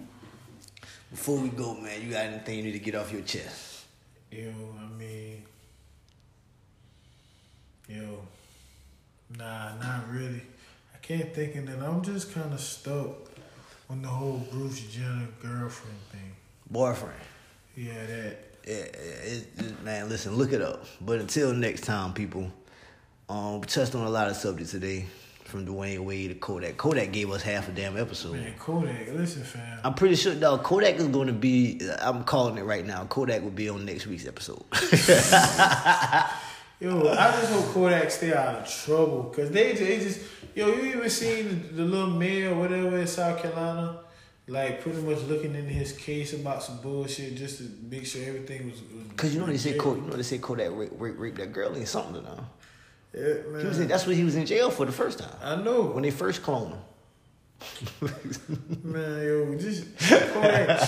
[1.10, 3.84] Before we go, man, you got anything you need to get off your chest?
[4.30, 5.42] Yo, I mean,
[7.88, 8.20] yo,
[9.36, 10.42] nah, not really.
[10.94, 11.82] I can't think of that.
[11.82, 13.27] I'm just kind of stuck
[13.90, 16.32] on the whole Bruce Jenner girlfriend thing.
[16.70, 17.14] Boyfriend.
[17.76, 18.38] Yeah, that.
[18.66, 20.84] Yeah, it, it, man, listen, look it up.
[21.00, 22.52] But until next time, people,
[23.28, 25.06] um, we touched on a lot of subjects today,
[25.44, 26.76] from Dwyane Wade to Kodak.
[26.76, 28.34] Kodak gave us half a damn episode.
[28.34, 29.80] Man, Kodak, listen, fam.
[29.82, 33.42] I'm pretty sure, dog, Kodak is going to be, I'm calling it right now, Kodak
[33.42, 34.62] will be on next week's episode.
[36.80, 39.32] Yo, I just hope Kodak stay out of trouble.
[39.34, 40.20] Cause they they just
[40.58, 44.00] yo, you even seen the, little mayor, or whatever in South Carolina,
[44.48, 48.70] like pretty much looking into his case about some bullshit just to make sure everything
[48.70, 48.80] was.
[48.80, 51.38] was Cause you know they say Kodak, you know they say Kodak raped, raped, raped
[51.38, 52.44] that girl in something, though.
[53.14, 53.60] Yeah, man.
[53.60, 55.34] He was in, that's what he was in jail for the first time.
[55.42, 55.82] I know.
[55.82, 56.78] When they first cloned him.
[58.82, 59.98] Man, yo, just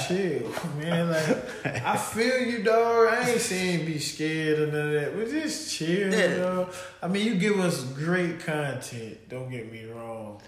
[0.09, 1.11] chill, man.
[1.11, 3.09] Like, I feel you, dog.
[3.13, 6.37] I ain't saying be scared or none of that, but just chill, Yeah.
[6.37, 6.75] dog.
[7.03, 9.29] I mean, you give us great content.
[9.29, 10.41] Don't get me wrong.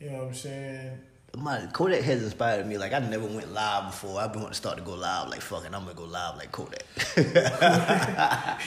[0.00, 0.98] You know what I'm saying?
[1.36, 2.78] My Kodak has inspired me.
[2.78, 4.18] Like I never went live before.
[4.18, 5.28] I've been wanting to start to go live.
[5.28, 6.82] Like fucking, I'm gonna go live like Kodak.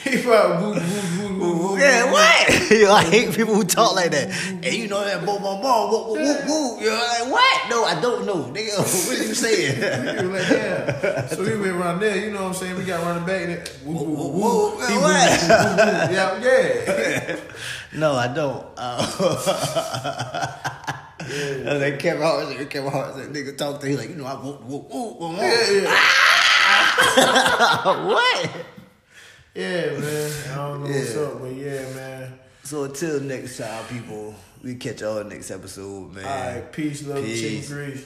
[0.04, 0.78] He probably woo, woo,
[1.18, 2.12] woo, woo, woo, yeah, woo.
[2.12, 2.70] what?
[2.70, 4.30] Yo, I hate people who talk like that.
[4.48, 6.80] And you know that boom, boom, boom, whoop, whoop, whoop, whoop.
[6.80, 7.68] You're like, what?
[7.68, 8.44] No, I don't know.
[8.44, 9.80] Nigga, what are you saying?
[10.32, 11.26] Like, yeah.
[11.26, 12.76] So we went around there, you know what I'm saying?
[12.78, 13.64] We got running back there.
[13.84, 14.70] Woo, woo, woo, woo.
[14.86, 15.42] He what?
[15.42, 16.14] woo, woo, woo, woo.
[16.14, 17.36] Yeah, yeah.
[17.98, 18.64] no, I don't.
[18.76, 19.02] Uh,
[21.30, 24.26] And then Kevin Hart said, Kevin Hart said, nigga talk to him like, you know,
[24.26, 24.86] I whoop, whoop,
[25.38, 25.98] Yeah, yeah.
[28.06, 28.50] What?
[29.54, 30.32] Yeah, man.
[30.50, 32.38] I don't know what's up, but yeah, man.
[32.64, 36.24] So until next time, people, we catch y'all next episode, man.
[36.24, 37.40] All right, peace, love, Peace.
[37.68, 38.04] chicken grease.